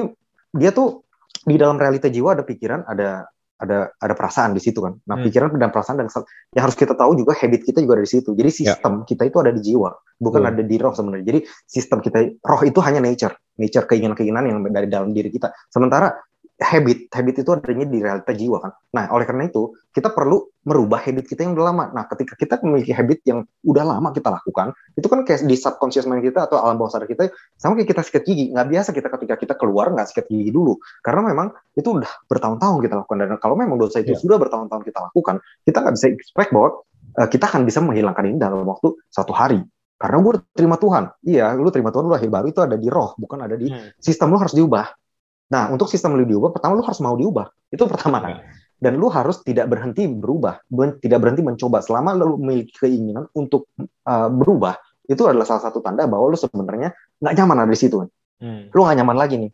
[0.55, 1.03] dia tuh
[1.41, 3.27] di dalam realita jiwa ada pikiran, ada
[3.61, 4.97] ada ada perasaan di situ kan.
[5.05, 5.25] Nah, Hmm.
[5.29, 6.09] pikiran dan perasaan dan
[6.57, 8.33] yang harus kita tahu juga habit kita juga ada di situ.
[8.33, 10.51] Jadi sistem kita itu ada di jiwa, bukan Hmm.
[10.51, 11.25] ada di roh sebenarnya.
[11.29, 15.53] Jadi sistem kita roh itu hanya nature, nature keinginan-keinginan yang dari dalam diri kita.
[15.69, 16.09] Sementara
[16.61, 18.71] habit, habit itu adanya di realita jiwa kan.
[18.93, 21.89] Nah, oleh karena itu kita perlu merubah habit kita yang udah lama.
[21.89, 26.05] Nah, ketika kita memiliki habit yang udah lama kita lakukan, itu kan kayak di subconscious
[26.05, 28.53] mind kita atau alam bawah sadar kita sama kayak kita sikat gigi.
[28.53, 32.77] Nggak biasa kita ketika kita keluar nggak sikat gigi dulu, karena memang itu udah bertahun-tahun
[32.85, 33.17] kita lakukan.
[33.25, 34.21] Dan kalau memang dosa itu Iya.
[34.21, 36.69] sudah bertahun-tahun kita lakukan, kita nggak bisa expect bahwa
[37.11, 39.59] eh, kita akan bisa menghilangkan ini dalam waktu satu hari.
[39.97, 41.13] Karena gue terima Tuhan.
[41.21, 43.91] Iya, lu terima Tuhan, lu lahir baru itu ada di roh, bukan ada di Hmm.
[43.97, 45.00] sistem lu harus diubah.
[45.51, 47.51] Nah, untuk sistem lu diubah, pertama lu harus mau diubah.
[47.67, 48.31] Itu pertama kan.
[48.39, 48.43] Ya.
[48.81, 50.65] dan lu harus tidak berhenti berubah,
[50.97, 51.85] tidak berhenti mencoba.
[51.85, 54.73] Selama lu memiliki keinginan untuk uh, berubah,
[55.05, 56.89] itu adalah salah satu tanda bahwa lu sebenarnya
[57.21, 58.01] nggak nyaman ada di situ.
[58.41, 58.73] Hmm.
[58.73, 59.51] Lu nggak nyaman lagi nih.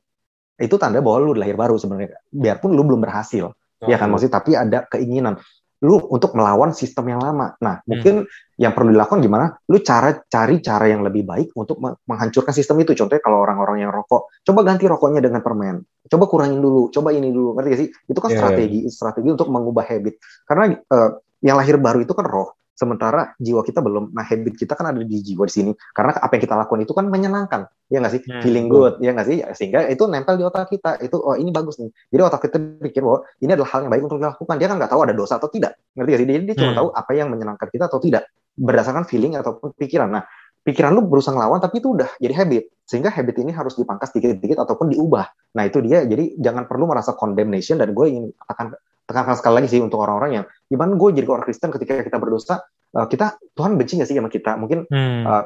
[0.64, 2.24] Itu tanda bahwa lu lahir baru sebenarnya.
[2.32, 3.52] Biarpun lu belum berhasil.
[3.52, 5.38] Oh, ya kan maksudnya tapi ada keinginan
[5.86, 7.54] lu untuk melawan sistem yang lama.
[7.62, 7.86] Nah, hmm.
[7.86, 8.14] mungkin
[8.58, 9.54] yang perlu dilakukan gimana?
[9.70, 12.98] Lu cara cari cara yang lebih baik untuk menghancurkan sistem itu.
[12.98, 15.86] Contohnya kalau orang-orang yang rokok, coba ganti rokoknya dengan permen.
[16.10, 17.54] Coba kurangin dulu, coba ini dulu.
[17.54, 17.90] Ngerti gak sih?
[18.10, 18.94] Itu kan yeah, strategi, yeah.
[18.94, 20.18] strategi untuk mengubah habit.
[20.50, 21.10] Karena uh,
[21.46, 25.02] yang lahir baru itu kan roh sementara jiwa kita belum nah habit kita kan ada
[25.02, 25.72] di jiwa di sini.
[25.98, 28.22] Karena apa yang kita lakukan itu kan menyenangkan ya nggak sih?
[28.30, 28.42] Hmm.
[28.46, 29.38] feeling good ya nggak sih?
[29.58, 31.02] Sehingga itu nempel di otak kita.
[31.02, 31.90] Itu oh ini bagus nih.
[32.14, 34.56] Jadi otak kita pikir bahwa ini adalah hal yang baik untuk dilakukan.
[34.62, 35.74] Dia kan nggak tahu ada dosa atau tidak.
[35.98, 36.28] Ngerti gak sih?
[36.30, 36.62] Dia, dia hmm.
[36.62, 38.24] cuma tahu apa yang menyenangkan kita atau tidak.
[38.54, 40.14] Berdasarkan feeling ataupun pikiran.
[40.14, 40.24] Nah
[40.62, 42.64] pikiran lu berusaha ngelawan tapi itu udah jadi habit.
[42.86, 45.26] Sehingga habit ini harus dipangkas dikit-dikit ataupun diubah.
[45.58, 46.06] Nah itu dia.
[46.06, 50.44] Jadi jangan perlu merasa condemnation dan gue ingin akan tekankan sekali lagi sih untuk orang-orang
[50.44, 52.62] yang gimana gue jadi orang Kristen ketika kita berdosa
[52.94, 55.24] uh, kita Tuhan benci gak sih sama kita mungkin hmm.
[55.24, 55.44] uh,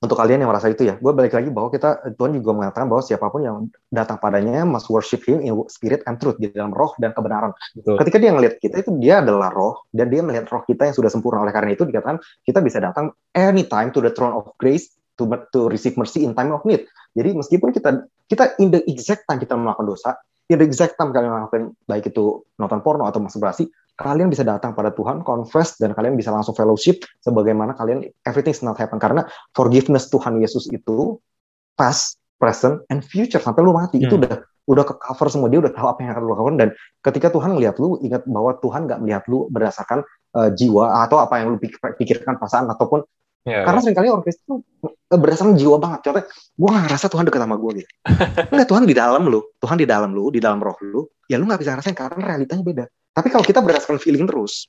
[0.00, 3.04] untuk kalian yang merasa itu ya, gue balik lagi bahwa kita Tuhan juga mengatakan bahwa
[3.04, 6.96] siapa pun yang datang padanya must worship Him in spirit and truth di dalam roh
[6.96, 7.52] dan kebenaran.
[7.76, 8.00] Betul.
[8.00, 11.12] Ketika dia ngelihat kita itu dia adalah roh dan dia melihat roh kita yang sudah
[11.12, 12.16] sempurna oleh karena itu dikatakan
[12.48, 14.88] kita bisa datang anytime to the throne of grace
[15.20, 16.88] to to receive mercy in time of need.
[17.12, 20.16] Jadi meskipun kita kita in the exact time kita melakukan dosa,
[20.50, 24.74] in the exact time kalian melakukan baik itu nonton porno atau masturbasi, kalian bisa datang
[24.74, 28.98] pada Tuhan, confess, dan kalian bisa langsung fellowship sebagaimana kalian everything's not happen.
[28.98, 29.22] Karena
[29.54, 31.22] forgiveness Tuhan Yesus itu
[31.78, 33.38] past, present, and future.
[33.38, 34.06] Sampai lu mati, hmm.
[34.10, 34.34] itu udah
[34.66, 35.46] udah ke cover semua.
[35.46, 36.56] Dia udah tahu apa yang akan lu lakukan.
[36.58, 36.68] Dan
[37.06, 40.02] ketika Tuhan melihat lu, ingat bahwa Tuhan nggak melihat lu berdasarkan
[40.34, 41.58] uh, jiwa atau apa yang lu
[41.96, 43.06] pikirkan perasaan ataupun
[43.48, 43.84] Ya, Karena ya.
[43.88, 46.00] sering kali orang Kristen eh, berdasarkan jiwa banget.
[46.04, 47.90] Contohnya, gue gak ngerasa Tuhan dekat sama gue gitu.
[48.52, 49.40] Enggak, Tuhan di dalam lu.
[49.56, 51.08] Tuhan di dalam lu, di dalam roh lu.
[51.24, 52.84] Ya lu gak bisa ngerasain karena realitanya beda.
[53.16, 54.68] Tapi kalau kita berdasarkan feeling terus,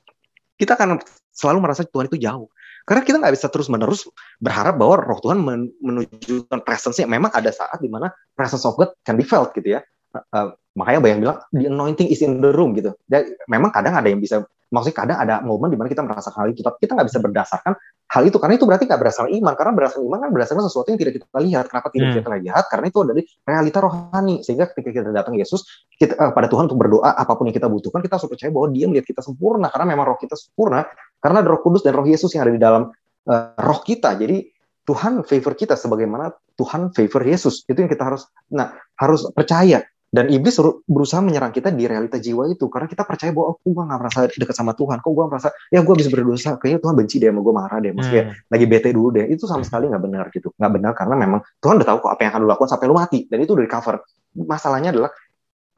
[0.56, 1.04] kita akan
[1.36, 2.48] selalu merasa Tuhan itu jauh.
[2.82, 4.10] Karena kita nggak bisa terus-menerus
[4.42, 7.06] berharap bahwa roh Tuhan men menunjukkan presence-nya.
[7.06, 9.86] Memang ada saat di mana presence of God can be felt gitu ya.
[10.34, 12.92] Uh, makanya bayang bilang, the anointing is in the room gitu.
[13.06, 16.50] Dan memang kadang ada yang bisa maksudnya kadang ada momen di mana kita merasakan hal
[16.56, 17.74] itu, tapi kita nggak bisa berdasarkan
[18.12, 21.00] hal itu karena itu berarti nggak berdasarkan iman, karena berdasarkan iman kan berdasarkan sesuatu yang
[21.00, 21.66] tidak kita lihat.
[21.68, 22.18] Kenapa tidak hmm.
[22.18, 22.64] kita lihat?
[22.72, 24.36] Karena itu dari realita rohani.
[24.44, 25.68] Sehingga ketika kita datang Yesus,
[26.00, 28.68] kita uh, pada Tuhan untuk berdoa apa pun yang kita butuhkan, kita harus percaya bahwa
[28.72, 30.88] Dia melihat kita sempurna karena memang roh kita sempurna,
[31.20, 32.88] karena ada Roh Kudus dan Roh Yesus yang ada di dalam
[33.28, 34.16] uh, roh kita.
[34.16, 34.48] Jadi
[34.88, 37.68] Tuhan favor kita sebagaimana Tuhan favor Yesus.
[37.68, 42.52] Itu yang kita harus nah harus percaya dan iblis berusaha menyerang kita di realita jiwa
[42.52, 45.50] itu karena kita percaya bahwa oh, gue gak merasa dekat sama Tuhan kok gue merasa
[45.72, 48.52] ya gue bisa berdosa kayaknya Tuhan benci deh sama gue marah deh maksudnya hmm.
[48.52, 51.80] lagi bete dulu deh itu sama sekali nggak benar gitu nggak benar karena memang Tuhan
[51.80, 53.72] udah tahu kok apa yang akan lu lakukan sampai lu mati dan itu udah di
[53.72, 53.96] cover
[54.36, 55.12] masalahnya adalah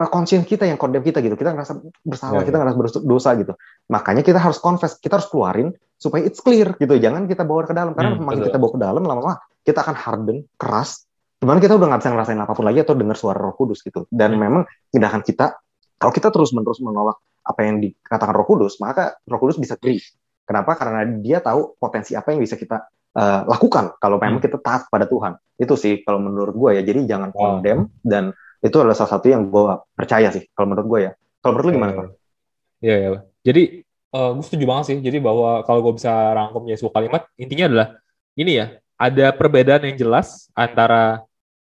[0.02, 2.60] eh, kita yang condemn kita gitu kita ngerasa bersalah ya, kita ya.
[2.66, 3.54] ngerasa berdosa gitu
[3.86, 7.70] makanya kita harus confess kita harus keluarin supaya it's clear gitu jangan kita bawa ke
[7.70, 11.06] dalam karena hmm, makin kita bawa ke dalam lama-lama kita akan harden keras
[11.44, 14.08] Cuman kita udah nggak bisa ngerasain apa pun lagi atau dengar suara Roh Kudus gitu.
[14.08, 14.40] Dan hmm.
[14.40, 15.60] memang tindakan kita
[16.00, 20.08] kalau kita terus-menerus menolak apa yang dikatakan Roh Kudus, maka Roh Kudus bisa grief.
[20.48, 20.72] Kenapa?
[20.72, 22.88] Karena dia tahu potensi apa yang bisa kita
[23.20, 24.46] uh, lakukan kalau memang hmm.
[24.48, 25.36] kita taat pada Tuhan.
[25.60, 26.82] Itu sih kalau menurut gue ya.
[26.84, 27.60] Jadi jangan wow.
[27.60, 28.32] condemn dan
[28.64, 31.12] itu adalah salah satu yang gue percaya sih kalau menurut gue ya.
[31.44, 32.06] Kalau menurut lu gimana, Pak?
[32.80, 33.08] Iya, iya.
[33.44, 33.62] Jadi
[34.16, 34.96] uh, gue setuju banget sih.
[35.04, 37.88] Jadi bahwa kalau gue bisa rangkum ya sebuah kalimat, intinya adalah
[38.32, 41.20] ini ya, ada perbedaan yang jelas antara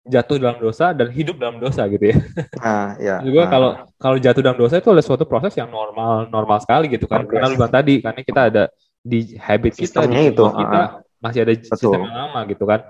[0.03, 2.17] jatuh dalam dosa dan hidup dalam dosa gitu ya.
[2.59, 3.17] Ah, ya.
[3.23, 3.51] Juga ah.
[3.51, 7.23] kalau kalau jatuh dalam dosa itu adalah suatu proses yang normal normal sekali gitu kan.
[7.27, 8.65] Karena lu bilang tadi karena kita ada
[9.03, 10.89] di habit kita di itu kita uh,
[11.23, 11.67] masih ada Betul.
[11.71, 12.81] sistem yang lama gitu kan.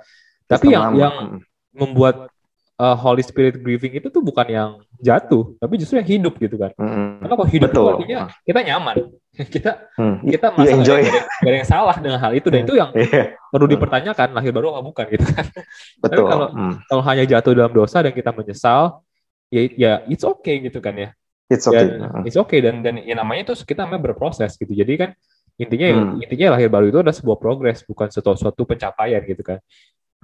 [0.48, 0.96] Tapi yang lama.
[0.96, 1.16] yang
[1.72, 2.32] membuat
[2.82, 6.74] uh, Holy Spirit grieving itu tuh bukan yang jatuh, tapi justru yang hidup gitu kan.
[6.74, 7.82] Mm, Karena kalau hidup Betul.
[7.82, 8.96] itu artinya kita nyaman,
[9.54, 10.16] kita hmm.
[10.26, 11.00] kita masa enjoy.
[11.06, 13.38] Gak, ada yang salah dengan hal itu dan itu yang yeah.
[13.54, 13.74] perlu hmm.
[13.78, 15.46] dipertanyakan lahir baru apa bukan gitu kan.
[16.02, 16.02] Betul.
[16.02, 16.72] Tapi kalau mm.
[16.90, 19.06] kalau hanya jatuh dalam dosa dan kita menyesal,
[19.48, 21.08] ya ya it's okay gitu kan ya.
[21.46, 21.86] It's okay.
[21.86, 22.22] Dan, uh.
[22.26, 24.74] It's okay dan dan ya namanya itu kita namanya berproses gitu.
[24.74, 25.10] Jadi kan
[25.60, 26.24] intinya hmm.
[26.24, 29.60] intinya lahir baru itu adalah sebuah progres bukan sesuatu, suatu pencapaian gitu kan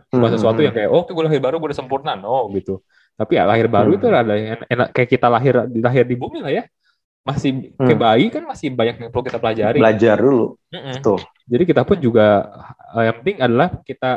[0.09, 0.37] bukan hmm.
[0.41, 2.81] sesuatu yang kayak oh gue lahir baru gue udah sempurna no gitu
[3.19, 3.99] tapi ya lahir baru hmm.
[3.99, 6.65] itu ada yang enak kayak kita lahir lahir di bumi lah ya
[7.29, 7.85] masih hmm.
[7.85, 11.19] kayak bayi kan masih banyak yang perlu kita pelajari belajar dulu mm Betul.
[11.45, 12.27] jadi kita pun juga
[12.97, 14.11] eh, yang penting adalah kita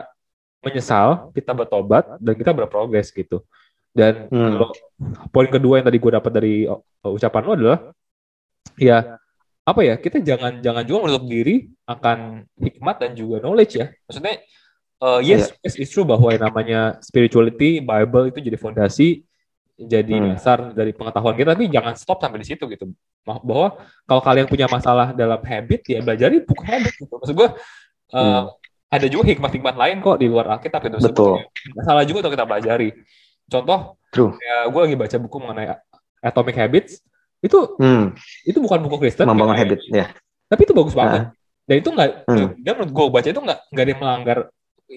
[0.63, 3.43] menyesal kita bertobat dan kita berprogres gitu
[3.91, 4.51] dan hmm.
[4.56, 4.69] kalau
[5.34, 7.80] poin kedua yang tadi gue dapat dari uh, ucapan lo adalah
[8.80, 9.19] ya
[9.62, 14.39] apa ya kita jangan jangan juga menutup diri akan hikmat dan juga knowledge ya maksudnya
[15.02, 15.66] uh, yes, yeah.
[15.66, 19.26] yes, it's true bahwa yang namanya spirituality, Bible itu jadi fondasi.
[19.78, 20.38] jadi Hmm.
[20.38, 22.94] dasar dari pengetahuan kita tapi jangan stop sampai di situ gitu
[23.26, 27.50] bahwa kalau kalian punya masalah dalam habit ya belajar buku habit gitu maksud gue
[28.14, 28.46] eh, Hmm.
[28.88, 31.34] ada juga hikmat-hikmat lain kok di luar Alkitab gitu Betul.
[31.74, 32.90] Nggak salah juga untuk kita pelajari
[33.48, 33.80] contoh
[34.14, 34.38] True.
[34.38, 35.68] ya gue lagi baca buku mengenai
[36.22, 37.02] Atomic Habits
[37.42, 38.14] itu Hmm,
[38.46, 39.62] itu bukan buku Kristen membangun ya.
[39.66, 40.06] habit ya.
[40.46, 41.34] tapi itu bagus banget
[41.66, 42.54] dan itu nggak Hmm.
[42.54, 44.38] dan menurut gue baca itu nggak nggak ada yang melanggar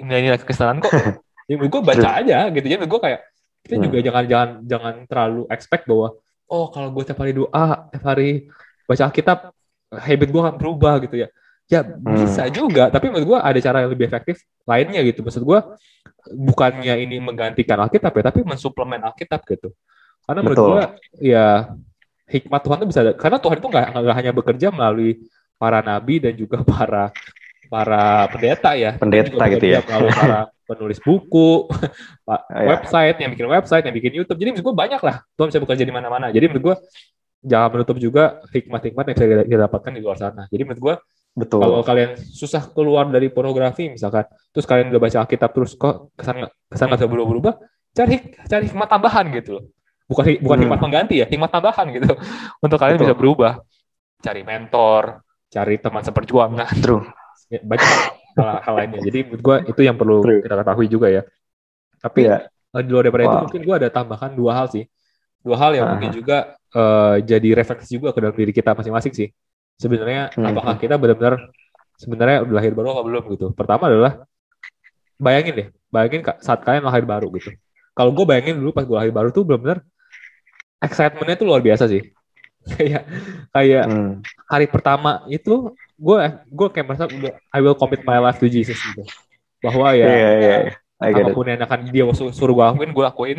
[0.02, 0.90] nilai-nilai kekristenan kok.
[1.44, 3.20] Ya menurut gue baca aja gitu jadi menurut gue kayak
[3.68, 3.85] kita Hmm.
[3.85, 6.16] juga jangan jangan jangan terlalu expect bahwa
[6.48, 8.48] oh kalau gue tiap hari doa tiap hari
[8.88, 9.38] baca Alkitab
[9.92, 11.28] habit gue akan berubah gitu ya.
[11.68, 15.20] Ya bisa juga tapi menurut gue ada cara yang lebih efektif lainnya gitu.
[15.20, 15.59] Maksud gue
[16.33, 19.68] bukannya ini menggantikan Alkitab ya tapi mensuplemen Alkitab gitu.
[20.24, 20.83] Karena menurut gue
[21.28, 21.68] ya
[22.24, 25.28] hikmat Tuhan itu bisa karena Tuhan itu nggak nggak hanya bekerja melalui
[25.61, 27.12] para nabi dan juga para
[27.75, 29.83] para pendeta ya Pendeta gitu ya.
[29.83, 31.67] para penulis buku
[32.23, 32.67] pak Iya.
[32.71, 35.83] website yang bikin website yang bikin YouTube jadi menurut gue banyak lah Tuhan bisa bekerja
[35.83, 36.77] di mana-mana jadi menurut gue
[37.43, 40.95] jangan menutup juga hikmat-hikmat yang bisa kita dapatkan di luar sana jadi menurut gue
[41.35, 41.61] Betul.
[41.61, 44.23] kalau kalian susah keluar dari pornografi misalkan
[44.55, 47.55] terus kalian udah baca Alkitab terus kok kesan kesan nggak bisa berubah-ubah
[47.91, 49.65] cari cari hikmat tambahan gitu loh
[50.07, 50.65] bukan bukan Hmm.
[50.65, 52.07] hikmat pengganti ya hikmat tambahan gitu
[52.65, 53.07] untuk kalian Betul.
[53.11, 53.53] bisa berubah
[54.23, 55.03] cari mentor
[55.51, 57.03] cari teman seperjuangan True.
[57.55, 57.87] Ya, banyak
[58.35, 60.43] hal, hal lainnya jadi menurut gue itu yang perlu True.
[60.43, 61.23] kita ketahui juga ya
[62.03, 62.51] tapi Iya.
[62.51, 63.43] eh, di luar daripada itu Wow.
[63.47, 64.85] mungkin gue ada tambahkan dua hal sih
[65.47, 65.93] dua hal yang Aha.
[65.95, 66.37] mungkin juga
[66.75, 69.29] eh, jadi refleksi juga ke dalam diri kita masing-masing sih
[69.79, 70.51] sebenarnya Hmm.
[70.51, 71.55] apakah kita benar-benar
[71.95, 74.12] sebenarnya udah lahir baru apa belum gitu pertama adalah
[75.14, 77.55] bayangin deh bayangin saat kalian lahir baru gitu
[77.95, 79.79] kalau gue bayangin dulu pas gue lahir baru tuh benar-benar
[80.83, 82.03] excitementnya tuh luar biasa sih
[82.72, 83.03] kayak
[83.53, 84.12] kayak Hmm.
[84.48, 88.77] hari pertama itu gue gue kayak merasa udah I will commit my life to Jesus
[88.81, 89.05] gitu
[89.61, 90.07] bahwa ya.
[91.00, 91.33] I get it.
[91.33, 93.38] apa pun yang akan dia suruh, suruh gue lakuin gue lakuin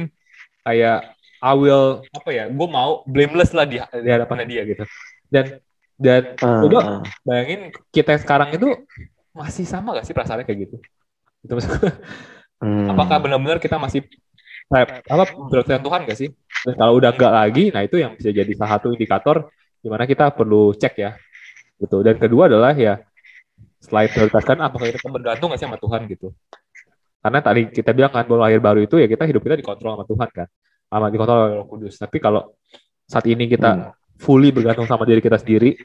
[0.61, 4.83] kayak I will apa ya gue mau blameless lah di, di hadapannya dia gitu
[5.29, 5.59] dan
[5.95, 7.01] dan coba ah.
[7.23, 8.67] bayangin kita sekarang itu
[9.31, 10.77] masih sama gak sih perasaannya kayak gitu
[11.45, 11.91] itu maksud gue,
[12.63, 12.87] Hmm.
[12.87, 14.07] apakah benar-benar kita masih
[14.71, 16.31] apa perhatian Tuhan gak sih
[16.65, 19.53] dan kalau udah enggak lagi nah itu yang bisa jadi salah satu indikator
[19.85, 21.13] di mana kita perlu cek ya.
[21.77, 22.01] Gitu.
[22.01, 22.97] Dan kedua adalah ya
[23.77, 26.33] selain prioritaskan apakah kita bergantung gak sih sama Tuhan gitu.
[27.21, 30.05] Karena tadi kita bilang kan bahwa lahir baru itu ya kita hidup kita dikontrol sama
[30.09, 30.47] Tuhan kan.
[30.89, 32.01] Sama dikontrol oleh Roh Kudus.
[32.01, 32.57] Tapi kalau
[33.05, 33.93] saat ini kita Hmm.
[34.17, 35.77] fully bergantung sama diri kita sendiri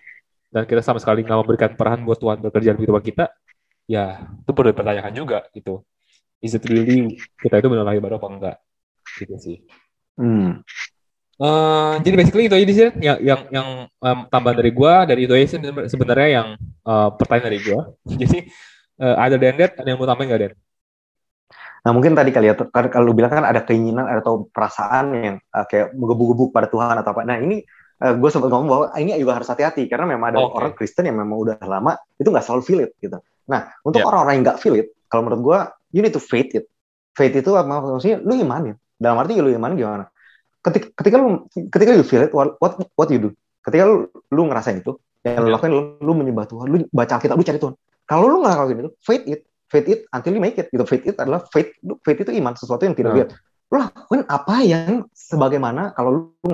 [0.49, 3.29] dan kita sama sekali nggak memberikan peran buat Tuhan bekerja di kehidupan kita
[3.85, 5.85] ya itu perlu dipertanyakan juga gitu.
[6.41, 8.57] Is it really kita itu benar lahir baru apa enggak?
[9.21, 9.59] Gitu sih
[10.19, 10.63] Hmm.
[11.41, 15.33] Eh, jadi basically itu aja sih yang yang yang em, tambahan dari gua dari itu
[15.33, 16.49] aja sih sebenarnya- yang
[16.85, 17.81] eh, pertanyaan dari gua
[18.21, 18.39] jadi
[19.01, 20.53] eh, ada dan that ada yang mau tambahin nggak Den?
[21.81, 25.37] Nah mungkin tadi kali ya, kan kalau lu bilang kan ada keinginan atau perasaan yang
[25.49, 27.25] uh, kayak menggebu-gebu pada Tuhan atau apa.
[27.25, 27.65] Nah ini
[28.01, 30.57] gue sempat ngomong bahwa ini juga harus hati-hati karena memang ada Oke.
[30.57, 33.17] orang Kristen yang memang udah lama itu nggak selalu feel it gitu.
[33.45, 34.09] Nah untuk Ya.
[34.09, 35.59] orang-orang yang nggak feel it, kalau menurut gue
[35.97, 36.65] you need to faith it.
[37.13, 38.25] Faith itu apa maksudnya?
[38.25, 38.80] Lu imanin.
[39.01, 40.05] Dalam arti lu iman gimana?
[40.61, 43.31] Ketika, ketika lu ketika you feel it, what what, you do?
[43.65, 45.57] Ketika lu, lu ngerasain itu, yang lu Ya.
[45.57, 47.75] lakuin lu, lu menyembah Tuhan, lu baca Alkitab, lu cari Tuhan.
[48.05, 49.41] Kalau lu nggak ngelakuin itu, faith it,
[49.73, 50.85] faith it until you make it gitu.
[50.85, 51.73] Faith it adalah faith
[52.05, 53.19] faith itu iman sesuatu yang tidak Hmm.
[53.25, 53.29] lihat.
[53.73, 56.49] Lu lakuin apa yang sebagaimana kalau lu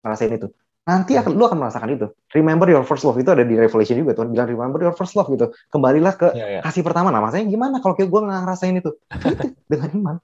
[0.00, 0.48] ngerasain itu.
[0.86, 2.06] Nanti akan lu akan merasakan itu.
[2.30, 5.26] Remember your first love itu ada di Revelation juga Tuhan bilang remember your first love
[5.28, 5.50] gitu.
[5.68, 6.30] Kembalilah ke
[6.62, 7.10] kasih pertama.
[7.10, 8.94] Nah maksudnya gimana kalau kayak gue nggak ngerasain itu?
[9.26, 10.16] Itu dengan iman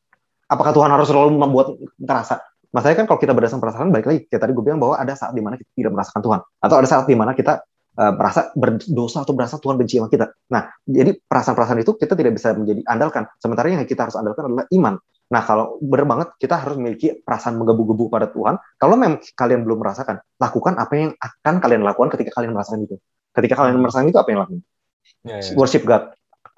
[0.53, 4.49] apakah Tuhan harus selalu membuat ngerasa Masalahnya kan kalau kita berdasarkan perasaan balik lagi kayak
[4.49, 7.05] tadi gue bilang bahwa ada saat di mana kita tidak merasakan Tuhan atau ada saat
[7.05, 7.61] di mana kita
[8.01, 10.33] uh, merasa berdosa atau merasa Tuhan benci sama kita.
[10.49, 13.29] Nah, jadi perasaan-perasaan itu kita tidak bisa menjadi andalkan.
[13.37, 14.97] Sementara yang kita harus andalkan adalah iman.
[15.33, 18.57] Nah, kalau benar banget kita harus memiliki perasaan menggebu-gebu pada Tuhan.
[18.81, 22.97] Kalau memang kalian belum merasakan, lakukan apa yang akan kalian lakukan ketika kalian merasakan itu.
[23.37, 24.61] Ketika kalian merasakan itu, apa yang lakukan?
[25.29, 25.53] Ya, ya.
[25.57, 26.12] Worship God.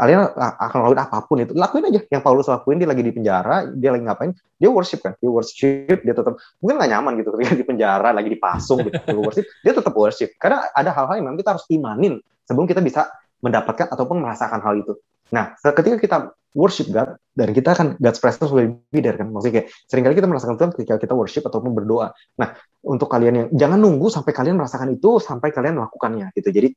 [0.05, 1.57] Kalian akan lakuin apa pun itu.
[1.57, 2.05] Lakuin aja.
[2.13, 4.37] Yang Paulus lakuin, dia lagi di penjara, dia lagi ngapain?
[4.61, 5.17] Dia worship kan.
[5.17, 9.01] Dia worship, dia tetap, mungkin gak nyaman gitu ketika di penjara, lagi dipasung gitu.
[9.01, 10.31] Dia worship, dia tetap worship.
[10.37, 13.09] Karena ada hal-hal yang memang kita harus imanin sebelum kita bisa
[13.41, 14.93] mendapatkan ataupun merasakan hal itu.
[15.33, 16.17] Nah, ketika kita
[16.53, 19.33] worship God, dan kita akan God's presence will be there kan.
[19.33, 22.15] Maksudnya kayak sering kali kita merasakan Tuhan ketika kita worship ataupun berdoa.
[22.39, 22.55] Nah,
[22.87, 26.55] untuk kalian yang jangan nunggu sampai kalian merasakan itu sampai kalian melakukannya gitu.
[26.55, 26.69] Jadi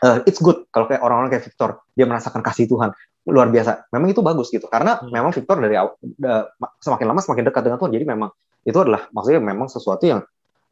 [0.00, 2.96] uh, it's good kalau kayak orang-orang kayak Victor dia merasakan kasih Tuhan
[3.28, 3.86] luar biasa.
[3.94, 5.12] Memang itu bagus gitu karena Hmm.
[5.12, 5.78] memang Victor dari
[6.18, 6.48] da-
[6.82, 7.92] semakin lama semakin dekat dengan Tuhan.
[7.94, 8.30] Jadi memang
[8.66, 10.22] itu adalah maksudnya memang sesuatu yang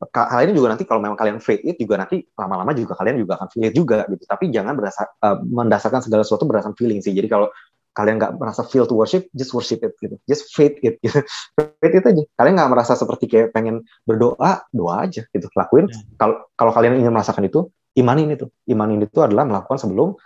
[0.00, 3.36] hal ini juga nanti kalau memang kalian faith it juga nanti lama-lama juga kalian juga
[3.36, 4.24] akan feel it juga gitu.
[4.24, 7.12] Tapi jangan berdasar uh, mendasarkan segala sesuatu berdasarkan feeling sih.
[7.12, 7.52] Jadi kalau
[7.90, 11.20] kalian nggak merasa feel to worship, just worship it gitu, just faith it gitu,
[11.58, 12.22] faith it aja.
[12.38, 15.90] Kalian nggak merasa seperti kayak pengen berdoa, doa aja gitu, lakuin.
[15.90, 16.14] Hmm.
[16.16, 16.48] Kalau hmm.
[16.54, 17.66] kalau kalian ingin merasakan itu,
[18.00, 20.16] imanin itu, imanin itu adalah melakukan sebelum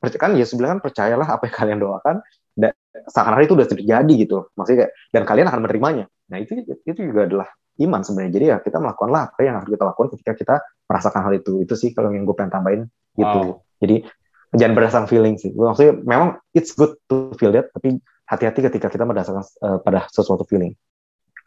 [0.00, 2.16] kan ya sebenarnya kan percayalah apa yang kalian doakan
[2.56, 2.72] dan
[3.06, 4.50] seakan itu udah terjadi gitu.
[4.56, 6.04] Maksudnya kayak, dan kalian akan menerimanya.
[6.28, 7.48] Nah itu itu juga adalah
[7.80, 8.32] iman sebenarnya.
[8.36, 10.54] Jadi ya kita melakukanlah apa yang harus kita lakukan ketika kita
[10.90, 11.52] merasakan hal itu.
[11.64, 12.82] Itu sih kalau yang gue pengen tambahin
[13.16, 13.40] gitu.
[13.58, 13.82] Wow.
[13.82, 14.06] jadi
[14.54, 15.50] jangan berdasarkan feeling sih.
[15.54, 20.44] Maksudnya memang it's good to feel that tapi hati-hati ketika kita berdasarkan uh, pada sesuatu
[20.46, 20.74] feeling.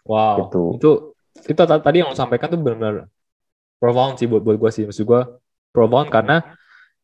[0.04, 0.48] Wow.
[0.48, 0.64] Gitu.
[0.80, 0.92] itu
[1.34, 3.10] itu tadi yang lo sampaikan tuh benar-benar
[3.84, 5.22] profound sih buat buat gue sih maksud gue
[5.76, 6.40] profound karena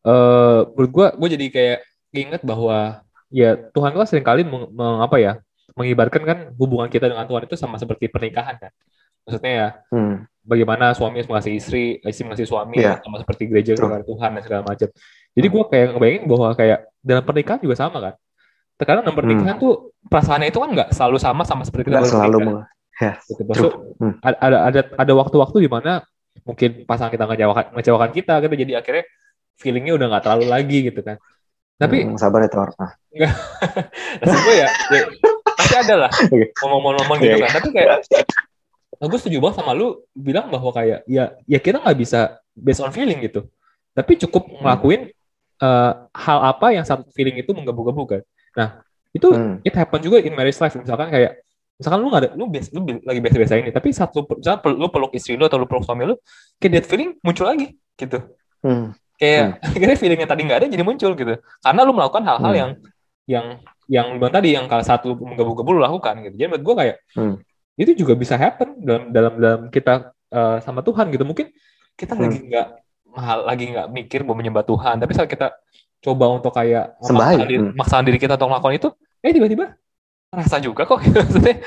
[0.08, 1.80] uh, menurut gue gue jadi kayak
[2.16, 5.44] inget bahwa ya Tuhan kan sering kali meng, meng, apa ya
[5.76, 8.72] mengibarkan kan hubungan kita dengan Tuhan itu sama seperti pernikahan kan
[9.28, 10.16] maksudnya ya hmm.
[10.48, 13.04] bagaimana suami mengasihi istri istri mengasihi suami yeah.
[13.04, 14.88] sama seperti gereja dengan Tuhan dan segala macam
[15.36, 18.14] jadi gue kayak ngebayangin bahwa kayak dalam pernikahan juga sama kan
[18.80, 19.64] terkadang dalam pernikahan hmm.
[19.68, 19.74] tuh
[20.08, 22.64] perasaannya itu kan nggak selalu sama sama seperti kita selalu
[23.00, 23.48] Ya, gitu.
[23.48, 24.14] Maksud, hmm.
[24.20, 26.04] ada ada ada waktu-waktu di mana
[26.44, 29.04] mungkin pasangan kita ngecewakan ngecewakan kita gitu jadi akhirnya
[29.60, 31.18] feelingnya udah nggak terlalu lagi gitu kan.
[31.80, 32.92] Tapi hmm, sabar ya Thor nah.
[34.20, 35.04] gue ya, ya
[35.56, 36.12] pasti ada lah
[36.64, 37.52] ngomong-ngomong gitu kan.
[37.56, 37.88] Tapi kayak
[39.00, 42.84] nah, gue setuju banget sama lu bilang bahwa kayak ya ya kita nggak bisa based
[42.84, 43.48] on feeling gitu.
[43.96, 44.60] Tapi cukup hmm.
[44.64, 45.02] ngelakuin
[45.64, 48.22] uh, hal apa yang satu feeling itu menggebu-gebu kan.
[48.56, 48.70] Nah
[49.16, 49.64] itu hmm.
[49.64, 50.76] it happen juga in marriage life.
[50.76, 51.44] Misalkan kayak
[51.80, 55.16] misalkan lu nggak ada lu biasa lu lagi biasa-biasa ini tapi satu misalkan lu peluk
[55.16, 56.20] istri lu atau lu peluk suami lu
[56.60, 58.20] kayak that feeling muncul lagi gitu
[58.68, 58.92] hmm.
[59.16, 59.64] kayak hmm.
[59.80, 62.60] akhirnya feelingnya tadi nggak ada jadi muncul gitu karena lu melakukan hal-hal hmm.
[62.60, 62.72] yang
[63.30, 63.46] yang
[63.88, 67.36] yang lu tadi yang kalau satu menggebu-gebu lu lakukan gitu jadi menurut gue kayak hmm.
[67.80, 71.48] itu juga bisa happen dalam dalam dalam kita uh, sama Tuhan gitu mungkin
[71.96, 72.22] kita hmm.
[72.22, 72.68] lagi nggak
[73.16, 75.56] mahal lagi nggak mikir mau menyembah Tuhan tapi saat kita
[76.04, 78.04] coba untuk kayak maksakan diri, hmm.
[78.04, 78.90] diri kita untuk melakukan itu
[79.24, 79.80] eh tiba-tiba
[80.30, 81.62] rasa juga kok maksudnya.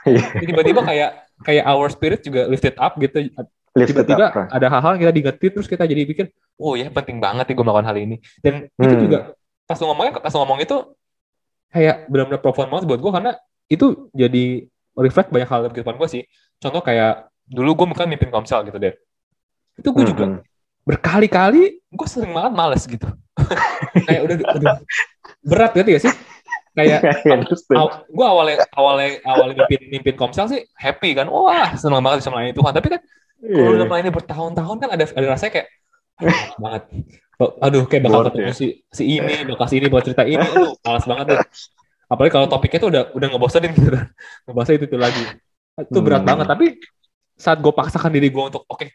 [0.00, 0.24] Iya.
[0.40, 1.10] tiba-tiba kayak
[1.44, 3.28] kayak our spirit juga lifted up gitu.
[3.70, 7.64] Tiba-tiba ada hal-hal kita diingetin terus kita jadi pikir oh ya penting banget nih gue
[7.64, 8.16] melakukan hal ini.
[8.40, 8.84] Dan hmm.
[8.84, 9.18] itu juga
[9.68, 10.76] pas ngomongnya pas ngomong itu
[11.70, 13.32] kayak benar-benar profound banget buat gue karena
[13.70, 14.44] itu jadi
[14.98, 16.22] reflect banyak hal dalam kehidupan gue sih.
[16.56, 18.94] Contoh kayak dulu gue bukan mimpin komsel gitu deh
[19.80, 20.40] itu gue juga hmm.
[20.84, 23.08] berkali-kali gue sering banget males gitu.
[24.06, 24.74] Kayak udah, udah
[25.40, 26.14] berat gitu ya sih
[26.74, 27.00] kayak
[27.80, 31.26] aw, gue awalnya awalnya awalnya mimpin mimpin komsel sih happy kan.
[31.26, 32.72] Wah seneng banget bisa melayani Tuhan.
[32.72, 33.00] Tapi kan
[33.40, 33.76] kalau yeah.
[33.80, 35.68] udah melayani bertahun-tahun kan ada ada rasanya kayak
[36.22, 36.82] ah, banget.
[37.40, 38.54] Aduh kayak bakal ketemu ya.
[38.54, 40.44] si si ini bakal si ini buat cerita ini.
[40.44, 41.40] Aduh malas banget deh.
[42.10, 43.90] Apalagi kalau topiknya tuh udah udah ngebosenin gitu.
[44.46, 45.24] Ngebahasnya itu, itu lagi.
[45.78, 46.30] Itu berat hmm.
[46.30, 46.46] banget.
[46.50, 46.66] Tapi
[47.34, 48.92] saat gue paksakan diri gue untuk oke okay,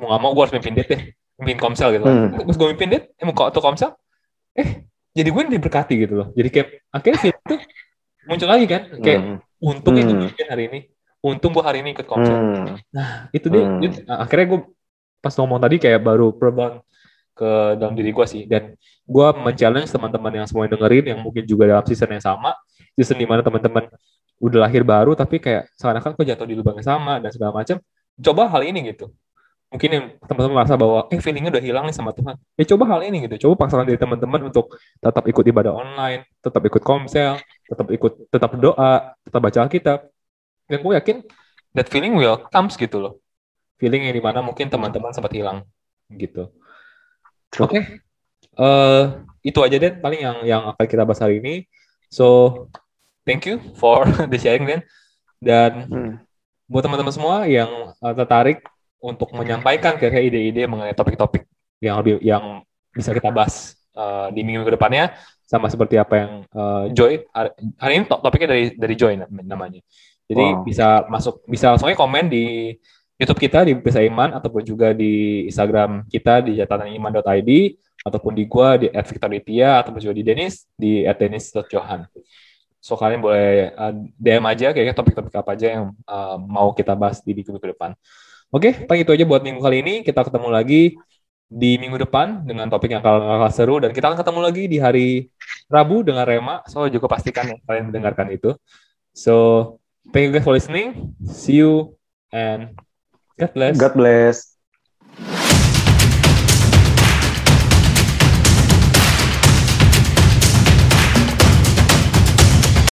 [0.00, 1.02] mau gak mau gue harus mimpin det deh.
[1.38, 2.06] Mimpin komsel gitu.
[2.06, 2.38] Hmm.
[2.48, 3.94] terus gue mimpin det eh mau ke komsel
[4.52, 6.28] eh jadi gue yang diberkati gitu loh.
[6.32, 7.56] Jadi kayak akhirnya film itu
[8.24, 8.82] muncul lagi kan.
[9.00, 9.38] Kayak hmm.
[9.60, 10.32] untung hmm.
[10.32, 10.80] itu hari ini.
[11.22, 12.34] Untung gue hari ini ikut konser.
[12.34, 12.80] Hmm.
[12.90, 14.08] nah itu deh hmm.
[14.08, 14.60] akhirnya gue
[15.22, 16.82] pas ngomong tadi kayak baru perubahan
[17.36, 18.42] ke dalam diri gue sih.
[18.48, 18.72] Dan
[19.04, 22.56] gue men-challenge teman-teman yang semua dengerin yang mungkin juga dalam season yang sama.
[22.96, 23.92] Season di mana teman-teman
[24.42, 27.78] udah lahir baru tapi kayak seakan-akan kok jatuh di lubang yang sama dan segala macam.
[28.16, 29.12] Coba hal ini gitu
[29.72, 32.36] mungkin yang teman-teman merasa bahwa eh feelingnya udah hilang nih sama Tuhan.
[32.60, 33.48] Ya coba hal ini gitu.
[33.48, 38.50] Coba paksakan dari teman-teman untuk tetap ikut ibadah online tetap ikut komsel tetap ikut tetap
[38.60, 39.98] doa tetap baca Alkitab.
[40.68, 41.16] Dan gue yakin
[41.72, 43.14] that feeling will comes gitu loh.
[43.80, 45.64] Feeling yang di mana mungkin teman-teman sempat hilang
[46.12, 46.52] gitu.
[47.56, 47.72] Oke.
[47.72, 47.82] Okay.
[48.60, 49.02] uh, eh,
[49.48, 51.64] itu aja deh paling yang yang akan kita bahas hari ini.
[52.12, 52.68] So
[53.24, 54.80] thank you for the sharing Dan
[55.40, 56.12] dan hmm.
[56.68, 58.68] buat teman-teman semua yang uh, tertarik
[59.02, 61.42] untuk menyampaikan kira-kira ide-ide mengenai topik-topik
[61.82, 62.62] yang lebih yang
[62.94, 65.10] bisa kita bahas uh, di minggu ke depannya
[65.42, 67.26] sama seperti apa yang uh, Joy
[67.76, 69.82] hari ini topiknya dari dari Joy namanya.
[70.30, 70.62] Jadi wow.
[70.64, 72.78] bisa masuk bisa langsung komen di
[73.20, 77.50] YouTube kita di Bisa Iman ataupun juga di Instagram kita di catataniman.id
[78.02, 82.06] ataupun di gua di @victoritia ataupun juga di Denis di @denis.johan.
[82.82, 87.22] So kalian boleh uh, DM aja kayak topik-topik apa aja yang uh, mau kita bahas
[87.22, 87.94] di minggu ke depan.
[88.52, 89.94] Oke, paling itu aja buat minggu kali ini.
[90.04, 90.92] Kita ketemu lagi
[91.52, 95.08] di minggu depan dengan topik yang akan seru dan kita akan ketemu lagi di hari
[95.72, 96.60] Rabu dengan Rema.
[96.68, 98.52] So juga pastikan kalian mendengarkan itu.
[99.16, 99.76] So
[100.12, 101.16] thank you guys for listening.
[101.24, 101.96] See you
[102.28, 102.76] and
[103.40, 103.74] God bless.
[103.80, 104.51] God bless.